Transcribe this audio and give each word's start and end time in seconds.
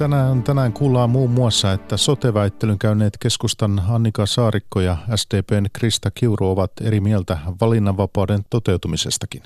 Tänään, 0.00 0.42
tänään 0.42 0.72
kuullaan 0.72 1.10
muun 1.10 1.30
muassa, 1.30 1.72
että 1.72 1.96
soteväittelyn 1.96 2.78
käyneet 2.78 3.18
keskustan 3.18 3.82
Annika 3.88 4.26
Saarikko 4.26 4.80
ja 4.80 4.96
SDPn 5.16 5.66
Krista 5.72 6.10
Kiuru 6.10 6.50
ovat 6.50 6.72
eri 6.80 7.00
mieltä 7.00 7.38
valinnanvapauden 7.60 8.40
toteutumisestakin. 8.50 9.42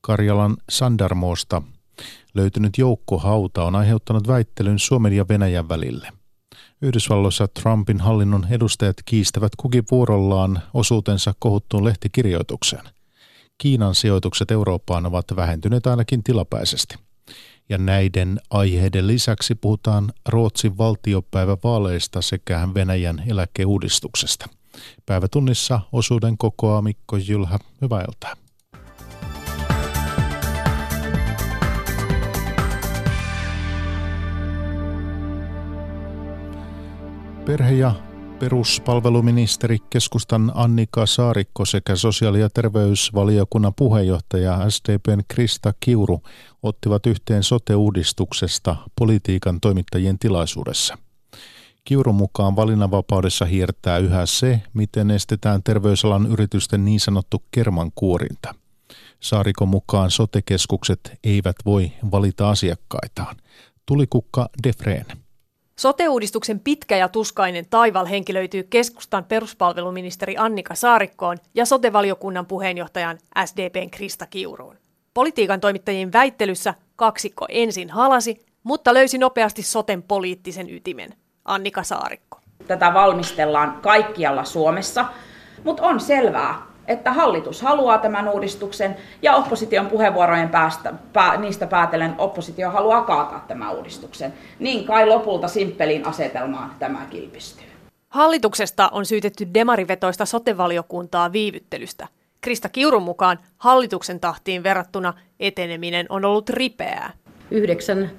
Karjalan 0.00 0.56
Sandarmoosta 0.68 1.62
löytynyt 2.34 2.78
joukkohauta 2.78 3.64
on 3.64 3.74
aiheuttanut 3.76 4.28
väittelyn 4.28 4.78
Suomen 4.78 5.12
ja 5.12 5.28
Venäjän 5.28 5.68
välille. 5.68 6.12
Yhdysvalloissa 6.82 7.48
Trumpin 7.48 8.00
hallinnon 8.00 8.46
edustajat 8.50 8.96
kiistävät 9.04 9.52
kukin 9.56 9.84
vuorollaan 9.90 10.62
osuutensa 10.74 11.34
kohuttuun 11.38 11.84
lehtikirjoitukseen. 11.84 12.84
Kiinan 13.58 13.94
sijoitukset 13.94 14.50
Eurooppaan 14.50 15.06
ovat 15.06 15.26
vähentyneet 15.36 15.86
ainakin 15.86 16.22
tilapäisesti– 16.22 16.94
ja 17.68 17.78
näiden 17.78 18.40
aiheiden 18.50 19.06
lisäksi 19.06 19.54
puhutaan 19.54 20.12
Ruotsin 20.28 20.78
valtiopäivävaaleista 20.78 22.22
sekä 22.22 22.68
Venäjän 22.74 23.22
eläkeuudistuksesta. 23.26 24.48
Päivätunnissa 25.06 25.80
osuuden 25.92 26.38
kokoaa 26.38 26.82
Mikko 26.82 27.16
Jylhä. 27.16 27.58
Hyvää 27.82 28.04
iltaa. 28.08 28.34
Perhe- 37.46 37.72
ja 37.72 38.07
peruspalveluministeri 38.38 39.78
keskustan 39.90 40.52
Annika 40.54 41.06
Saarikko 41.06 41.64
sekä 41.64 41.96
sosiaali- 41.96 42.40
ja 42.40 42.50
terveysvaliokunnan 42.50 43.74
puheenjohtaja 43.74 44.70
SDPn 44.70 45.22
Krista 45.28 45.74
Kiuru 45.80 46.22
ottivat 46.62 47.06
yhteen 47.06 47.42
sote-uudistuksesta 47.42 48.76
politiikan 48.98 49.60
toimittajien 49.60 50.18
tilaisuudessa. 50.18 50.98
Kiurun 51.84 52.14
mukaan 52.14 52.56
valinnanvapaudessa 52.56 53.44
hiertää 53.44 53.98
yhä 53.98 54.26
se, 54.26 54.60
miten 54.74 55.10
estetään 55.10 55.62
terveysalan 55.62 56.26
yritysten 56.26 56.84
niin 56.84 57.00
sanottu 57.00 57.42
kermankuorinta. 57.50 58.54
Saarikon 59.20 59.68
mukaan 59.68 60.10
sotekeskukset 60.10 61.18
eivät 61.24 61.56
voi 61.64 61.92
valita 62.10 62.50
asiakkaitaan. 62.50 63.36
Tulikukka 63.86 64.48
Defreen. 64.62 65.06
Sote-uudistuksen 65.78 66.60
pitkä 66.60 66.96
ja 66.96 67.08
tuskainen 67.08 67.66
taival 67.70 68.06
henkilöityy 68.06 68.62
keskustan 68.62 69.24
peruspalveluministeri 69.24 70.34
Annika 70.38 70.74
Saarikkoon 70.74 71.36
ja 71.54 71.66
sotevaliokunnan 71.66 72.46
puheenjohtajan 72.46 73.18
SDPn 73.44 73.90
Krista 73.90 74.26
Kiuruun. 74.26 74.76
Politiikan 75.14 75.60
toimittajien 75.60 76.12
väittelyssä 76.12 76.74
kaksikko 76.96 77.46
ensin 77.48 77.90
halasi, 77.90 78.46
mutta 78.62 78.94
löysi 78.94 79.18
nopeasti 79.18 79.62
soten 79.62 80.02
poliittisen 80.02 80.70
ytimen. 80.70 81.14
Annika 81.44 81.82
Saarikko. 81.82 82.40
Tätä 82.66 82.94
valmistellaan 82.94 83.78
kaikkialla 83.82 84.44
Suomessa, 84.44 85.04
mutta 85.64 85.82
on 85.82 86.00
selvää, 86.00 86.62
että 86.88 87.12
hallitus 87.12 87.62
haluaa 87.62 87.98
tämän 87.98 88.28
uudistuksen 88.28 88.96
ja 89.22 89.36
opposition 89.36 89.86
puheenvuorojen 89.86 90.48
päästä, 90.48 90.94
pää, 91.12 91.36
niistä 91.36 91.66
päätellen 91.66 92.14
oppositio 92.18 92.70
haluaa 92.70 93.02
kaataa 93.02 93.44
tämän 93.48 93.76
uudistuksen. 93.76 94.34
Niin 94.58 94.84
kai 94.84 95.06
lopulta 95.06 95.48
simppelin 95.48 96.06
asetelmaan 96.06 96.74
tämä 96.78 97.06
kilpistyy. 97.10 97.66
Hallituksesta 98.08 98.88
on 98.92 99.06
syytetty 99.06 99.48
demarivetoista 99.54 100.26
sotevaliokuntaa 100.26 101.32
viivyttelystä. 101.32 102.08
Krista 102.40 102.68
Kiurun 102.68 103.02
mukaan 103.02 103.38
hallituksen 103.58 104.20
tahtiin 104.20 104.62
verrattuna 104.62 105.14
eteneminen 105.40 106.06
on 106.08 106.24
ollut 106.24 106.48
ripeää 106.50 107.12
yhdeksän 107.50 108.10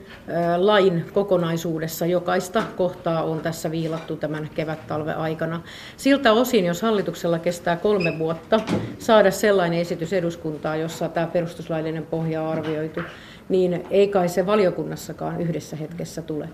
lain 0.58 1.06
kokonaisuudessa 1.14 2.06
jokaista 2.06 2.64
kohtaa 2.78 3.24
on 3.24 3.40
tässä 3.40 3.72
viilattu 3.72 4.16
tämän 4.16 4.50
kevät-talven 4.56 5.18
aikana. 5.18 5.62
Siltä 5.98 6.34
osin, 6.34 6.66
jos 6.66 6.82
hallituksella 6.82 7.40
kestää 7.40 7.76
kolme 7.76 8.20
vuotta 8.20 8.60
saada 9.00 9.32
sellainen 9.32 9.80
esitys 9.80 10.14
eduskuntaan, 10.14 10.80
jossa 10.80 11.10
tämä 11.10 11.28
perustuslaillinen 11.28 12.06
pohja 12.06 12.42
on 12.42 12.50
arvioitu, 12.50 13.02
niin 13.50 13.86
ei 13.90 14.08
kai 14.08 14.30
se 14.30 14.46
valiokunnassakaan 14.46 15.42
yhdessä 15.42 15.76
hetkessä 15.76 16.22
tule. 16.22 16.50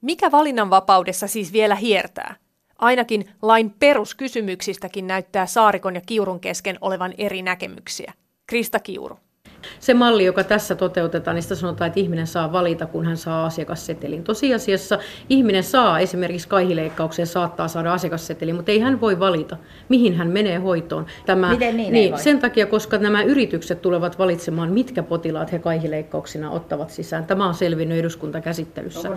Mikä 0.00 0.30
valinnanvapaudessa 0.30 1.26
siis 1.26 1.52
vielä 1.52 1.74
hiertää? 1.74 2.36
Ainakin 2.78 3.24
lain 3.42 3.70
peruskysymyksistäkin 3.78 5.06
näyttää 5.06 5.46
Saarikon 5.46 5.94
ja 5.94 6.00
Kiurun 6.06 6.40
kesken 6.40 6.78
olevan 6.80 7.14
eri 7.18 7.42
näkemyksiä. 7.42 8.12
Krista 8.46 8.80
Kiuru. 8.80 9.18
Se 9.80 9.94
malli, 9.94 10.24
joka 10.24 10.44
tässä 10.44 10.74
toteutetaan, 10.74 11.34
niin 11.34 11.42
sitä 11.42 11.54
sanotaan, 11.54 11.88
että 11.88 12.00
ihminen 12.00 12.26
saa 12.26 12.52
valita, 12.52 12.86
kun 12.86 13.06
hän 13.06 13.16
saa 13.16 13.46
asiakassetelin. 13.46 14.24
Tosiasiassa 14.24 14.98
ihminen 15.28 15.62
saa 15.62 16.00
esimerkiksi 16.00 16.48
kaihileikkaukseen 16.48 17.26
saattaa 17.26 17.68
saada 17.68 17.92
asiakassetelin, 17.92 18.54
mutta 18.54 18.72
ei 18.72 18.80
hän 18.80 19.00
voi 19.00 19.18
valita, 19.18 19.56
mihin 19.88 20.16
hän 20.16 20.28
menee 20.28 20.58
hoitoon. 20.58 21.06
Tämä, 21.26 21.50
Miten 21.50 21.76
niin, 21.76 21.92
niin 21.92 22.18
Sen 22.18 22.38
takia, 22.38 22.66
koska 22.66 22.98
nämä 22.98 23.22
yritykset 23.22 23.82
tulevat 23.82 24.18
valitsemaan, 24.18 24.72
mitkä 24.72 25.02
potilaat 25.02 25.52
he 25.52 25.58
kaihileikkauksina 25.58 26.50
ottavat 26.50 26.90
sisään. 26.90 27.26
Tämä 27.26 27.46
on 27.46 27.54
selvinnyt 27.54 27.98
eduskuntakäsittelyssä. 27.98 29.10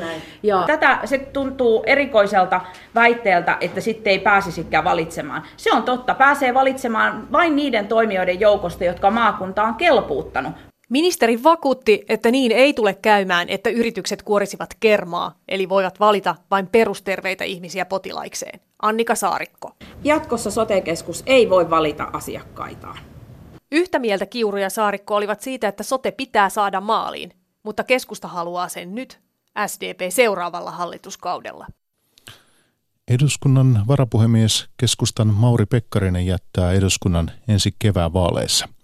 Ja... 0.43 0.63
Tätä 0.67 0.99
se 1.05 1.17
tuntuu 1.17 1.83
erikoiselta 1.85 2.61
väitteeltä, 2.95 3.57
että 3.61 3.81
sitten 3.81 4.11
ei 4.11 4.19
pääsisikään 4.19 4.83
valitsemaan. 4.83 5.43
Se 5.57 5.71
on 5.73 5.83
totta, 5.83 6.13
pääsee 6.13 6.53
valitsemaan 6.53 7.27
vain 7.31 7.55
niiden 7.55 7.87
toimijoiden 7.87 8.39
joukosta, 8.39 8.83
jotka 8.83 9.11
maakunta 9.11 9.63
on 9.63 9.75
ottanut. 10.47 10.69
Ministeri 10.89 11.43
vakuutti, 11.43 12.05
että 12.09 12.31
niin 12.31 12.51
ei 12.51 12.73
tule 12.73 12.93
käymään, 12.93 13.49
että 13.49 13.69
yritykset 13.69 14.23
kuorisivat 14.23 14.69
kermaa, 14.79 15.35
eli 15.47 15.69
voivat 15.69 15.99
valita 15.99 16.35
vain 16.51 16.67
perusterveitä 16.67 17.43
ihmisiä 17.43 17.85
potilaikseen. 17.85 18.59
Annika 18.81 19.15
Saarikko. 19.15 19.71
Jatkossa 20.03 20.51
sotekeskus 20.51 21.23
ei 21.25 21.49
voi 21.49 21.69
valita 21.69 22.09
asiakkaitaan. 22.13 22.97
Yhtä 23.71 23.99
mieltä 23.99 24.25
Kiuru 24.25 24.57
ja 24.57 24.69
Saarikko 24.69 25.15
olivat 25.15 25.41
siitä, 25.41 25.67
että 25.67 25.83
sote 25.83 26.11
pitää 26.11 26.49
saada 26.49 26.81
maaliin, 26.81 27.31
mutta 27.63 27.83
keskusta 27.83 28.27
haluaa 28.27 28.69
sen 28.69 28.95
nyt, 28.95 29.19
SDP 29.67 29.99
seuraavalla 30.09 30.71
hallituskaudella. 30.71 31.67
Eduskunnan 33.07 33.83
varapuhemies 33.87 34.69
keskustan 34.77 35.27
Mauri 35.27 35.65
Pekkarinen 35.65 36.25
jättää 36.25 36.71
eduskunnan 36.71 37.31
ensi 37.47 37.75
kevään 37.79 38.13
vaaleissa– 38.13 38.67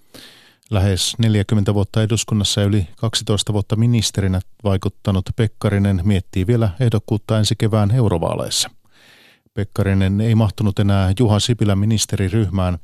Lähes 0.69 1.15
40 1.17 1.73
vuotta 1.73 2.03
eduskunnassa 2.03 2.61
ja 2.61 2.67
yli 2.67 2.87
12 2.97 3.53
vuotta 3.53 3.75
ministerinä 3.75 4.39
vaikuttanut 4.63 5.25
Pekkarinen 5.35 6.01
miettii 6.03 6.47
vielä 6.47 6.69
ehdokkuutta 6.79 7.37
ensi 7.37 7.55
kevään 7.57 7.91
eurovaaleissa. 7.91 8.69
Pekkarinen 9.53 10.21
ei 10.21 10.35
mahtunut 10.35 10.79
enää 10.79 11.13
Juha 11.19 11.39
Sipilän 11.39 11.77
ministeriryhmään. 11.77 12.77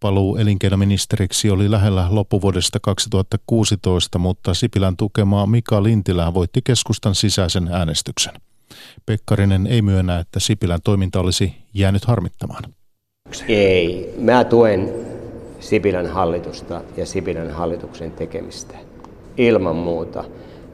Paluu 0.00 0.36
elinkeinoministeriksi 0.36 1.50
oli 1.50 1.70
lähellä 1.70 2.06
loppuvuodesta 2.10 2.80
2016, 2.82 4.18
mutta 4.18 4.54
Sipilän 4.54 4.96
tukemaa 4.96 5.46
Mika 5.46 5.82
Lintilä 5.82 6.34
voitti 6.34 6.60
keskustan 6.64 7.14
sisäisen 7.14 7.68
äänestyksen. 7.72 8.34
Pekkarinen 9.06 9.66
ei 9.66 9.82
myönnä, 9.82 10.18
että 10.18 10.40
Sipilän 10.40 10.82
toiminta 10.84 11.20
olisi 11.20 11.54
jäänyt 11.74 12.04
harmittamaan. 12.04 12.64
Ei, 13.48 14.14
mä 14.18 14.44
tuen 14.44 15.07
Sipilän 15.60 16.06
hallitusta 16.06 16.80
ja 16.96 17.06
Sipilän 17.06 17.50
hallituksen 17.50 18.10
tekemistä. 18.10 18.74
Ilman 19.36 19.76
muuta. 19.76 20.24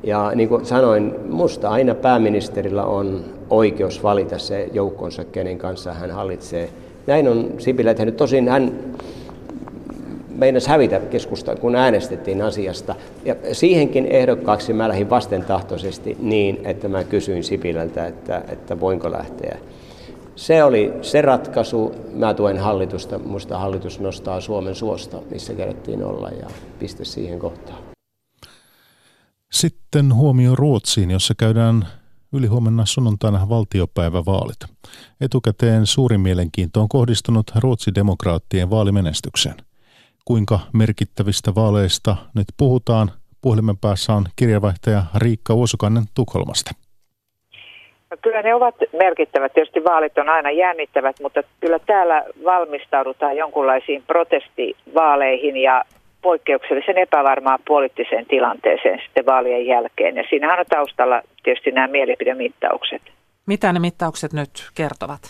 Ja 0.03 0.33
niin 0.35 0.49
kuin 0.49 0.67
sanoin, 0.67 1.15
musta 1.29 1.69
aina 1.69 1.95
pääministerillä 1.95 2.85
on 2.85 3.25
oikeus 3.51 4.03
valita 4.03 4.39
se 4.39 4.69
joukkonsa, 4.73 5.25
kenen 5.25 5.59
kanssa 5.59 5.93
hän 5.93 6.11
hallitsee. 6.11 6.69
Näin 7.07 7.29
on 7.29 7.51
Sipilä 7.59 7.95
tehnyt. 7.95 8.17
Tosin 8.17 8.49
hän 8.49 8.73
meinasi 10.37 10.69
hävitä 10.69 11.01
keskusta, 11.01 11.57
kun 11.57 11.77
äänestettiin 11.77 12.43
asiasta. 12.43 12.95
Ja 13.25 13.37
siihenkin 13.53 14.07
ehdokkaaksi 14.07 14.73
mä 14.73 14.89
lähdin 14.89 15.11
vastentahtoisesti 15.11 16.17
niin, 16.21 16.61
että 16.65 16.89
mä 16.89 17.05
kysyin 17.05 17.45
Sipilältä, 17.45 18.07
että, 18.07 18.43
että 18.49 18.81
voinko 18.81 19.13
lähteä. 19.13 19.59
Se 20.37 20.65
oli 20.65 20.93
se 21.03 21.23
ratkaisu. 21.23 21.95
Mä 22.13 22.35
tuen 22.35 22.59
hallitusta. 22.59 23.19
Musta 23.19 23.59
hallitus 23.59 24.01
nostaa 24.01 24.41
Suomen 24.41 24.75
suosta, 24.75 25.17
missä 25.31 25.55
kerättiin 25.55 26.05
olla 26.05 26.29
ja 26.29 26.47
piste 26.79 27.05
siihen 27.05 27.39
kohtaan. 27.39 27.79
Sitten 29.53 30.15
huomio 30.15 30.55
Ruotsiin, 30.55 31.11
jossa 31.11 31.35
käydään 31.35 31.89
ylihuomenna 32.33 32.87
sunnuntaina 32.87 33.49
valtiopäivävaalit. 33.49 34.59
Etukäteen 35.21 35.87
suurin 35.87 36.21
mielenkiinto 36.21 36.81
on 36.81 36.89
kohdistunut 36.89 37.51
ruotsidemokraattien 37.61 38.71
vaalimenestykseen. 38.71 39.57
Kuinka 40.25 40.61
merkittävistä 40.73 41.55
vaaleista 41.55 42.17
nyt 42.35 42.47
puhutaan? 42.57 43.13
Puhelimen 43.41 43.77
päässä 43.77 44.15
on 44.15 44.27
kirjavaihtaja 44.37 45.05
Riikka 45.15 45.55
Uosukainen 45.55 46.05
Tukholmasta. 46.15 46.84
No 48.15 48.19
kyllä 48.23 48.43
ne 48.43 48.55
ovat 48.55 48.75
merkittävät. 48.93 49.53
Tietysti 49.53 49.85
vaalit 49.85 50.19
on 50.19 50.29
aina 50.29 50.51
jännittävät, 50.51 51.17
mutta 51.23 51.43
kyllä 51.61 51.79
täällä 51.79 52.25
valmistaudutaan 52.45 53.37
jonkunlaisiin 53.37 54.03
protestivaaleihin 54.07 55.57
ja 55.57 55.85
poikkeuksellisen 56.23 56.99
epävarmaan 56.99 57.59
poliittiseen 57.69 58.27
tilanteeseen 58.27 59.01
sitten 59.05 59.27
vaalien 59.27 59.67
jälkeen. 59.67 60.17
Ja 60.17 60.25
siinähän 60.31 60.59
on 60.61 60.65
taustalla 60.69 61.23
tietysti 61.43 61.71
nämä 61.71 61.87
mielipidemittaukset. 61.87 63.03
Mitä 63.47 63.73
ne 63.73 63.79
mittaukset 63.79 64.33
nyt 64.33 64.51
kertovat? 64.75 65.23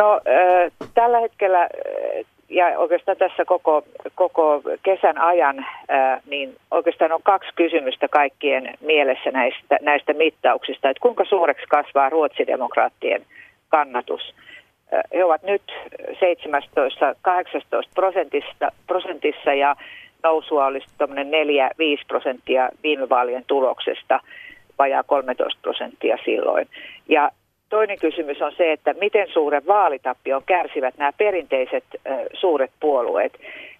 No 0.00 0.20
tällä 0.94 1.20
hetkellä 1.20 1.68
ja 2.52 2.78
oikeastaan 2.78 3.16
tässä 3.16 3.44
koko, 3.44 3.84
koko 4.14 4.62
kesän 4.82 5.18
ajan, 5.18 5.66
niin 6.26 6.56
oikeastaan 6.70 7.12
on 7.12 7.22
kaksi 7.22 7.50
kysymystä 7.56 8.08
kaikkien 8.08 8.74
mielessä 8.80 9.30
näistä, 9.30 9.78
näistä 9.80 10.12
mittauksista, 10.12 10.90
että 10.90 11.00
kuinka 11.00 11.24
suureksi 11.24 11.66
kasvaa 11.66 12.08
ruotsidemokraattien 12.08 13.22
kannatus. 13.68 14.34
He 15.14 15.24
ovat 15.24 15.42
nyt 15.42 15.62
17-18 16.10 16.14
prosentissa, 17.94 18.72
prosentissa 18.86 19.54
ja 19.54 19.76
nousua 20.22 20.66
olisi 20.66 20.86
4-5 21.02 21.06
prosenttia 22.08 22.68
viime 22.82 23.08
vaalien 23.08 23.44
tuloksesta, 23.46 24.20
vajaa 24.78 25.02
13 25.02 25.58
prosenttia 25.62 26.18
silloin. 26.24 26.68
Ja 27.08 27.30
Toinen 27.72 27.98
kysymys 27.98 28.42
on 28.42 28.52
se, 28.56 28.72
että 28.72 28.94
miten 29.00 29.28
suuren 29.32 29.66
vaalitappion 29.66 30.42
kärsivät 30.46 30.94
nämä 30.98 31.12
perinteiset 31.12 31.84
suuret 32.32 32.70
puolueet. 32.80 33.32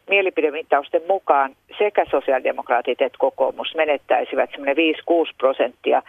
Mielipidemittausten 0.08 1.02
mukaan 1.08 1.52
sekä 1.78 2.04
sosiaalidemokraatit 2.10 3.02
että 3.02 3.18
kokoomus 3.18 3.74
menettäisivät 3.74 4.50
semmoinen 4.50 4.76
5-6 4.76 5.34
prosenttia. 5.38 6.02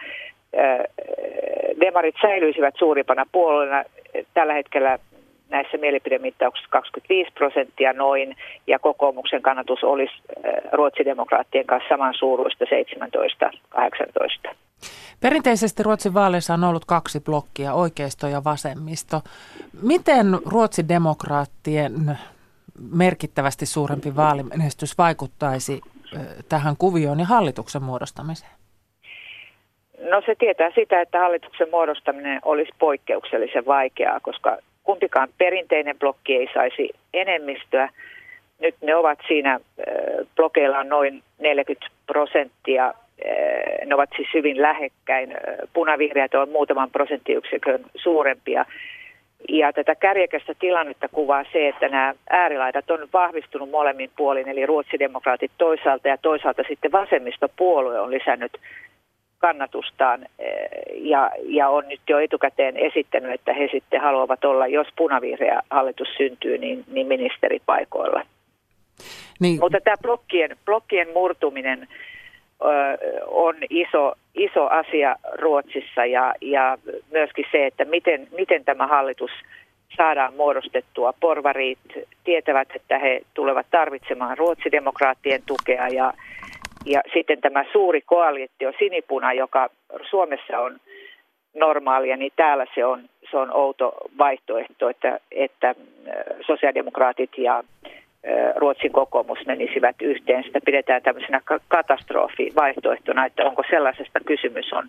Demarit 1.80 2.14
säilyisivät 2.22 2.74
suurimpana 2.78 3.26
puolueena 3.32 3.84
tällä 4.34 4.52
hetkellä 4.52 4.98
näissä 5.50 5.78
mielipidemittauksissa 5.78 6.70
25 6.70 7.32
prosenttia 7.34 7.92
noin, 7.92 8.36
ja 8.66 8.78
kokoomuksen 8.78 9.42
kannatus 9.42 9.84
olisi 9.84 10.14
ruotsidemokraattien 10.72 11.66
kanssa 11.66 11.88
saman 11.88 12.14
suuruista 12.14 12.64
17-18. 14.48 14.54
Perinteisesti 15.24 15.82
Ruotsin 15.82 16.14
vaaleissa 16.14 16.54
on 16.54 16.64
ollut 16.64 16.84
kaksi 16.84 17.20
blokkia, 17.20 17.74
oikeisto 17.74 18.26
ja 18.26 18.44
vasemmisto. 18.44 19.20
Miten 19.82 20.26
Ruotsin 20.46 20.88
demokraattien 20.88 22.18
merkittävästi 22.92 23.66
suurempi 23.66 24.16
vaalimenestys 24.16 24.98
vaikuttaisi 24.98 25.80
tähän 26.48 26.76
kuvioon 26.76 27.20
ja 27.20 27.26
hallituksen 27.26 27.82
muodostamiseen? 27.82 28.50
No 30.10 30.22
se 30.26 30.34
tietää 30.38 30.70
sitä, 30.74 31.00
että 31.00 31.18
hallituksen 31.18 31.68
muodostaminen 31.70 32.40
olisi 32.44 32.72
poikkeuksellisen 32.78 33.66
vaikeaa, 33.66 34.20
koska 34.20 34.56
kumpikaan 34.82 35.28
perinteinen 35.38 35.98
blokki 35.98 36.36
ei 36.36 36.48
saisi 36.54 36.90
enemmistöä. 37.14 37.88
Nyt 38.58 38.74
ne 38.82 38.96
ovat 38.96 39.18
siinä, 39.28 39.60
blokeilla 40.36 40.84
noin 40.84 41.22
40 41.38 41.86
prosenttia 42.06 42.94
ne 43.86 43.94
ovat 43.94 44.10
siis 44.16 44.28
hyvin 44.34 44.62
lähekkäin. 44.62 45.34
Punavihreät 45.72 46.34
on 46.34 46.48
muutaman 46.48 46.90
prosenttiyksikön 46.90 47.84
suurempia. 47.94 48.64
Ja 49.48 49.72
tätä 49.72 49.94
kärjekästä 49.94 50.54
tilannetta 50.60 51.08
kuvaa 51.08 51.44
se, 51.52 51.68
että 51.68 51.88
nämä 51.88 52.14
äärilaidat 52.30 52.90
on 52.90 53.08
vahvistunut 53.12 53.70
molemmin 53.70 54.10
puolin, 54.16 54.48
eli 54.48 54.66
ruotsidemokraatit 54.66 55.52
toisaalta 55.58 56.08
ja 56.08 56.18
toisaalta 56.18 56.62
sitten 56.68 56.92
vasemmistopuolue 56.92 58.00
on 58.00 58.10
lisännyt 58.10 58.52
kannatustaan 59.38 60.26
ja, 60.94 61.30
ja 61.42 61.68
on 61.68 61.88
nyt 61.88 62.00
jo 62.08 62.18
etukäteen 62.18 62.76
esittänyt, 62.76 63.32
että 63.32 63.52
he 63.52 63.68
sitten 63.72 64.00
haluavat 64.00 64.44
olla, 64.44 64.66
jos 64.66 64.88
punavihreä 64.96 65.62
hallitus 65.70 66.08
syntyy, 66.16 66.58
niin, 66.58 66.84
niin 66.92 67.06
ministeripaikoilla. 67.06 68.22
Niin. 69.40 69.60
Mutta 69.60 69.78
tämä 69.84 69.96
blokkien, 70.02 70.56
blokkien 70.64 71.08
murtuminen 71.14 71.88
on 73.26 73.54
iso, 73.70 74.12
iso 74.34 74.66
asia 74.66 75.16
Ruotsissa 75.32 76.06
ja, 76.06 76.34
ja 76.40 76.78
myöskin 77.12 77.44
se, 77.52 77.66
että 77.66 77.84
miten, 77.84 78.28
miten 78.36 78.64
tämä 78.64 78.86
hallitus 78.86 79.30
saadaan 79.96 80.34
muodostettua. 80.34 81.14
Porvarit 81.20 81.78
tietävät, 82.24 82.68
että 82.74 82.98
he 82.98 83.20
tulevat 83.34 83.66
tarvitsemaan 83.70 84.38
ruotsidemokraattien 84.38 85.42
tukea 85.46 85.88
ja, 85.88 86.12
ja 86.84 87.00
sitten 87.14 87.40
tämä 87.40 87.64
suuri 87.72 88.00
koalitio 88.00 88.72
sinipuna, 88.78 89.32
joka 89.32 89.68
Suomessa 90.10 90.58
on 90.58 90.80
normaalia, 91.54 92.16
niin 92.16 92.32
täällä 92.36 92.66
se 92.74 92.84
on, 92.84 93.08
se 93.30 93.36
on 93.36 93.52
outo 93.52 93.92
vaihtoehto, 94.18 94.88
että, 94.88 95.20
että 95.30 95.74
sosiaalidemokraatit 96.46 97.30
ja 97.38 97.64
Ruotsin 98.56 98.92
kokoomus 98.92 99.38
menisivät 99.46 99.96
yhteen. 100.02 100.44
Sitä 100.44 100.60
pidetään 100.64 101.02
tämmöisenä 101.02 101.40
katastrofivaihtoehtona, 101.68 103.26
että 103.26 103.44
onko 103.44 103.62
sellaisesta 103.70 104.20
kysymys 104.26 104.72
on, 104.72 104.88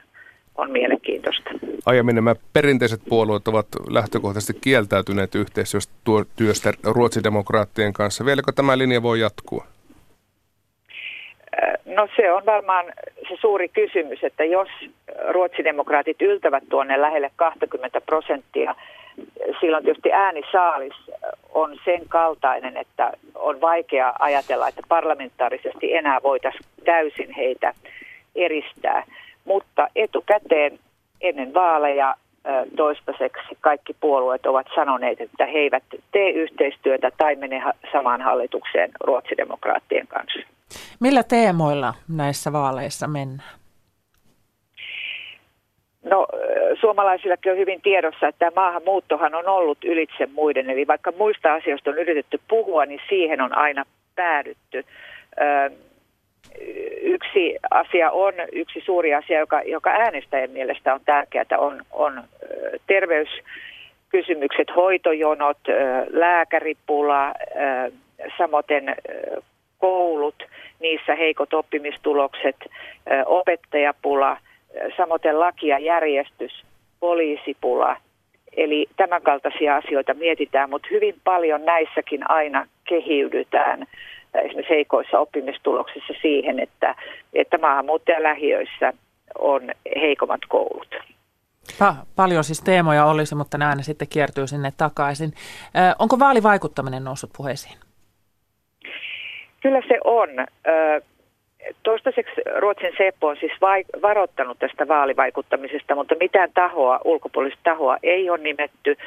on 0.55 0.71
mielenkiintoista. 0.71 1.49
Aiemmin 1.85 2.15
nämä 2.15 2.35
perinteiset 2.53 3.01
puolueet 3.09 3.47
ovat 3.47 3.67
lähtökohtaisesti 3.89 4.53
kieltäytyneet 4.61 5.35
yhteistyöstä 5.35 6.73
ruotsidemokraattien 6.83 7.93
kanssa. 7.93 8.25
Vieläkö 8.25 8.51
tämä 8.55 8.77
linja 8.77 9.03
voi 9.03 9.19
jatkua? 9.19 9.65
No 11.85 12.07
se 12.15 12.31
on 12.31 12.45
varmaan 12.45 12.85
se 13.29 13.35
suuri 13.41 13.67
kysymys, 13.69 14.23
että 14.23 14.43
jos 14.43 14.69
ruotsidemokraatit 15.29 16.21
yltävät 16.21 16.63
tuonne 16.69 17.01
lähelle 17.01 17.31
20 17.35 18.01
prosenttia, 18.01 18.75
silloin 19.59 19.83
tietysti 19.83 20.11
äänisaalis 20.11 20.93
on 21.55 21.79
sen 21.85 22.01
kaltainen, 22.09 22.77
että 22.77 23.11
on 23.35 23.61
vaikea 23.61 24.13
ajatella, 24.19 24.67
että 24.67 24.81
parlamentaarisesti 24.89 25.93
enää 25.93 26.19
voitaisiin 26.23 26.65
täysin 26.85 27.33
heitä 27.33 27.73
eristää. 28.35 29.03
Mutta 29.45 29.87
etukäteen 29.95 30.79
ennen 31.21 31.53
vaaleja 31.53 32.15
toistaiseksi 32.75 33.57
kaikki 33.61 33.95
puolueet 33.99 34.45
ovat 34.45 34.67
sanoneet, 34.75 35.21
että 35.21 35.45
he 35.45 35.57
eivät 35.59 35.83
tee 36.11 36.29
yhteistyötä 36.29 37.11
tai 37.17 37.35
mene 37.35 37.63
samaan 37.91 38.21
hallitukseen 38.21 38.91
ruotsidemokraattien 38.99 40.07
kanssa. 40.07 40.39
Millä 40.99 41.23
teemoilla 41.23 41.93
näissä 42.09 42.53
vaaleissa 42.53 43.07
mennään? 43.07 43.64
No 46.05 46.27
suomalaisillakin 46.79 47.51
on 47.51 47.57
hyvin 47.57 47.81
tiedossa, 47.81 48.27
että 48.27 48.39
tämä 48.39 48.51
maahanmuuttohan 48.55 49.35
on 49.35 49.47
ollut 49.47 49.77
ylitse 49.83 50.27
muiden. 50.33 50.69
Eli 50.69 50.87
vaikka 50.87 51.13
muista 51.17 51.53
asioista 51.53 51.89
on 51.89 51.97
yritetty 51.97 52.39
puhua, 52.47 52.85
niin 52.85 53.01
siihen 53.09 53.41
on 53.41 53.57
aina 53.57 53.85
päädytty. 54.15 54.85
Yksi 57.01 57.57
asia 57.71 58.11
on, 58.11 58.33
yksi 58.51 58.81
suuri 58.85 59.13
asia, 59.13 59.39
joka, 59.39 59.61
joka 59.61 59.89
äänestäjän 59.89 60.49
mielestä 60.49 60.93
on 60.93 60.99
tärkeää, 61.05 61.45
on, 61.57 61.81
on 61.91 62.23
terveyskysymykset, 62.87 64.67
hoitojonot, 64.75 65.57
lääkäripula, 66.09 67.33
samoin 68.37 68.95
koulut, 69.77 70.43
niissä 70.79 71.15
heikot 71.15 71.53
oppimistulokset, 71.53 72.55
opettajapula– 73.25 74.37
samoin 74.97 75.39
laki 75.39 75.67
ja 75.67 75.79
järjestys, 75.79 76.63
poliisipula. 76.99 77.97
Eli 78.57 78.87
tämänkaltaisia 78.97 79.75
asioita 79.75 80.13
mietitään, 80.13 80.69
mutta 80.69 80.87
hyvin 80.91 81.15
paljon 81.23 81.65
näissäkin 81.65 82.31
aina 82.31 82.67
kehiydytään 82.89 83.87
esimerkiksi 84.41 84.73
heikoissa 84.73 85.19
oppimistuloksissa 85.19 86.13
siihen, 86.21 86.59
että, 86.59 86.95
että 87.33 87.57
maahanmuuttajalähiöissä 87.57 88.93
on 89.39 89.61
heikommat 90.01 90.41
koulut. 90.49 90.95
Pa- 91.79 92.05
paljon 92.15 92.43
siis 92.43 92.61
teemoja 92.61 93.05
olisi, 93.05 93.35
mutta 93.35 93.57
nämä 93.57 93.75
sitten 93.81 94.07
kiertyy 94.07 94.47
sinne 94.47 94.71
takaisin. 94.77 95.33
Ö, 95.65 95.95
onko 95.99 96.19
vaalivaikuttaminen 96.19 97.03
noussut 97.03 97.29
puheisiin? 97.37 97.77
Kyllä 99.61 99.81
se 99.87 99.99
on. 100.03 100.29
Ö, 100.39 101.01
Toistaiseksi 101.83 102.41
Ruotsin 102.55 102.93
Seppo 102.97 103.27
on 103.27 103.37
siis 103.37 103.51
varoittanut 104.01 104.59
tästä 104.59 104.87
vaalivaikuttamisesta, 104.87 105.95
mutta 105.95 106.15
mitään 106.19 106.49
tahoa, 106.53 106.99
ulkopuolista 107.05 107.59
tahoa 107.63 107.97
ei 108.03 108.29
ole 108.29 108.37
nimetty. 108.37 108.97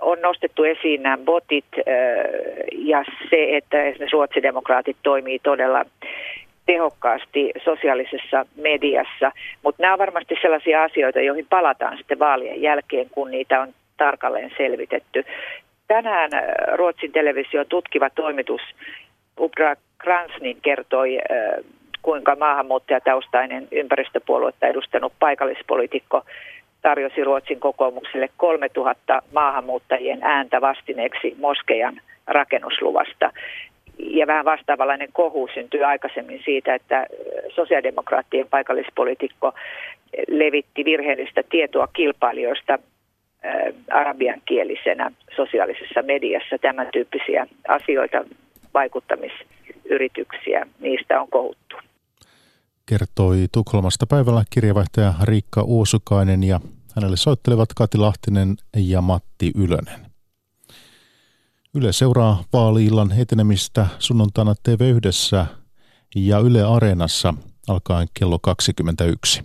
on 0.00 0.18
nostettu 0.22 0.64
esiin 0.64 1.02
nämä 1.02 1.18
botit 1.24 1.64
ja 2.72 3.04
se, 3.30 3.56
että 3.56 3.82
esimerkiksi 3.82 4.16
ruotsidemokraatit 4.16 4.96
toimii 5.02 5.38
todella 5.38 5.84
tehokkaasti 6.66 7.50
sosiaalisessa 7.64 8.46
mediassa, 8.56 9.32
mutta 9.62 9.82
nämä 9.82 9.92
on 9.92 9.98
varmasti 9.98 10.34
sellaisia 10.42 10.82
asioita, 10.82 11.20
joihin 11.20 11.46
palataan 11.50 11.96
sitten 11.96 12.18
vaalien 12.18 12.62
jälkeen, 12.62 13.06
kun 13.10 13.30
niitä 13.30 13.60
on 13.60 13.68
tarkalleen 13.96 14.52
selvitetty. 14.56 15.24
Tänään 15.88 16.30
Ruotsin 16.74 17.12
television 17.12 17.66
tutkiva 17.68 18.10
toimitus 18.10 18.60
Ubra 19.40 19.76
Kransnin 19.98 20.58
kertoi, 20.62 21.18
kuinka 22.02 22.36
maahanmuuttajataustainen 22.36 23.68
ympäristöpuoluetta 23.72 24.66
edustanut 24.66 25.12
paikallispoliitikko 25.18 26.22
tarjosi 26.82 27.24
Ruotsin 27.24 27.60
kokoomukselle 27.60 28.28
3000 28.36 29.22
maahanmuuttajien 29.32 30.18
ääntä 30.22 30.60
vastineeksi 30.60 31.36
Moskejan 31.38 32.00
rakennusluvasta. 32.26 33.32
ja 33.98 34.26
vähän 34.26 34.44
vastaavanlainen 34.44 35.08
kohu 35.12 35.48
syntyi 35.54 35.82
aikaisemmin 35.84 36.42
siitä, 36.44 36.74
että 36.74 37.06
sosiaalidemokraattien 37.54 38.46
paikallispolitiikko 38.50 39.52
levitti 40.28 40.84
virheellistä 40.84 41.42
tietoa 41.50 41.86
kilpailijoista 41.86 42.78
arabiankielisenä 43.90 45.10
sosiaalisessa 45.36 46.02
mediassa. 46.02 46.58
Tämän 46.58 46.88
tyyppisiä 46.92 47.46
asioita, 47.68 48.24
vaikuttamisyrityksiä, 48.74 50.66
niistä 50.80 51.20
on 51.20 51.28
kohuttu. 51.30 51.76
Kertoi 52.86 53.46
Tukholmasta 53.52 54.06
päivällä 54.06 54.44
kirjavaihtaja 54.50 55.14
Riikka 55.22 55.62
Uusukainen 55.62 56.44
ja 56.44 56.60
hänelle 56.96 57.16
soittelevat 57.16 57.68
Kati 57.76 57.98
Lahtinen 57.98 58.56
ja 58.76 59.00
Matti 59.00 59.52
Ylönen. 59.54 60.00
Yle 61.74 61.92
seuraa 61.92 62.44
vaaliillan 62.52 63.12
etenemistä 63.12 63.86
sunnuntaina 63.98 64.54
TV1 64.68 65.46
ja 66.14 66.38
Yle 66.38 66.62
Areenassa 66.62 67.34
alkaen 67.68 68.08
kello 68.14 68.38
21. 68.38 69.42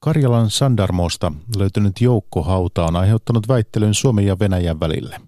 Karjalan 0.00 0.50
Sandarmosta 0.50 1.32
löytynyt 1.56 2.00
joukkohauta 2.00 2.84
on 2.84 2.96
aiheuttanut 2.96 3.48
väittelyn 3.48 3.94
Suomen 3.94 4.26
ja 4.26 4.38
Venäjän 4.38 4.80
välille. 4.80 5.20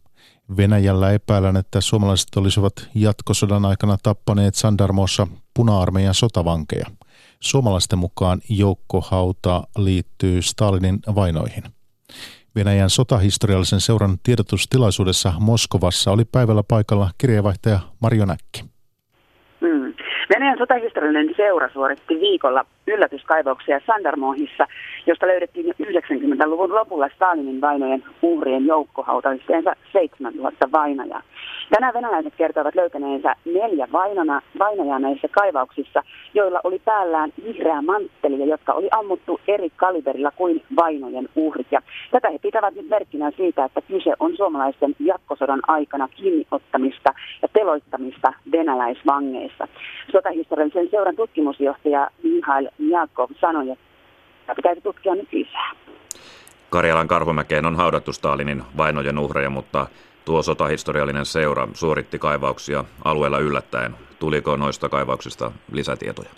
Venäjällä 0.56 1.12
epäillään, 1.12 1.56
että 1.56 1.80
suomalaiset 1.80 2.28
olisivat 2.36 2.72
jatkosodan 2.94 3.64
aikana 3.64 3.96
tappaneet 4.02 4.54
Sandarmossa 4.54 5.26
puna-armeijan 5.54 6.14
sotavankeja. 6.14 6.86
Suomalaisten 7.40 7.98
mukaan 7.98 8.40
joukkohauta 8.48 9.62
liittyy 9.78 10.42
Stalinin 10.42 10.98
vainoihin– 11.14 11.62
Venäjän 12.56 12.90
sotahistoriallisen 12.90 13.80
seuran 13.80 14.18
tiedotustilaisuudessa 14.22 15.32
Moskovassa 15.40 16.10
oli 16.10 16.24
päivällä 16.24 16.62
paikalla 16.68 17.08
kirjeenvaihtaja 17.18 17.78
Marjo 18.02 18.24
Näkki. 18.24 18.62
Mm. 19.60 19.94
Venäjän 20.34 20.58
sotahistoriallinen 20.58 21.34
seura 21.36 21.68
suoritti 21.72 22.14
viikolla 22.20 22.64
yllätyskaivauksia 22.90 23.80
Sandarmohissa, 23.86 24.66
josta 25.06 25.26
löydettiin 25.26 25.66
jo 25.66 25.72
90-luvun 25.72 26.74
lopulla 26.74 27.08
Stalinin 27.16 27.60
vainojen 27.60 28.04
uhrien 28.22 28.66
joukkohauta, 28.66 29.32
yhteensä 29.32 29.72
7000 29.92 30.72
vainajaa. 30.72 31.22
Tänään 31.70 31.94
venäläiset 31.94 32.34
kertovat 32.36 32.74
löytäneensä 32.74 33.34
neljä 33.44 33.88
vainona, 33.92 34.42
vainajaa 34.58 34.98
näissä 34.98 35.28
kaivauksissa, 35.28 36.02
joilla 36.34 36.60
oli 36.64 36.78
päällään 36.84 37.32
vihreä 37.44 37.82
mantteli, 37.82 38.48
jotka 38.48 38.72
oli 38.72 38.88
ammuttu 38.90 39.40
eri 39.48 39.70
kaliberilla 39.76 40.30
kuin 40.30 40.62
vainojen 40.76 41.28
uhrit. 41.36 41.66
Ja 41.70 41.80
tätä 42.10 42.30
he 42.30 42.38
pitävät 42.38 42.74
nyt 42.74 42.88
merkkinä 42.88 43.30
siitä, 43.30 43.64
että 43.64 43.80
kyse 43.80 44.12
on 44.20 44.36
suomalaisten 44.36 44.94
jatkosodan 44.98 45.60
aikana 45.68 46.08
kiinniottamista 46.08 47.14
ja 47.42 47.48
teloittamista 47.52 48.32
venäläisvangeissa. 48.52 49.68
Sotahistoriallisen 50.12 50.90
seuran 50.90 51.16
tutkimusjohtaja 51.16 52.10
Mihail 52.22 52.68
Jakov 52.88 53.30
sanoi, 53.40 53.70
että 53.70 54.54
pitäisi 54.56 54.80
tutkia 54.80 55.14
nyt 55.14 55.32
lisää. 55.32 55.72
Karjalan 56.70 57.08
Karhumäkeen 57.08 57.66
on 57.66 57.76
haudattu 57.76 58.12
Stalinin 58.12 58.62
vainojen 58.76 59.18
uhreja, 59.18 59.50
mutta 59.50 59.86
tuo 60.24 60.42
sotahistoriallinen 60.42 61.26
seura 61.26 61.68
suoritti 61.74 62.18
kaivauksia 62.18 62.84
alueella 63.04 63.38
yllättäen. 63.38 63.94
Tuliko 64.18 64.56
noista 64.56 64.88
kaivauksista 64.88 65.52
lisätietoja? 65.72 66.30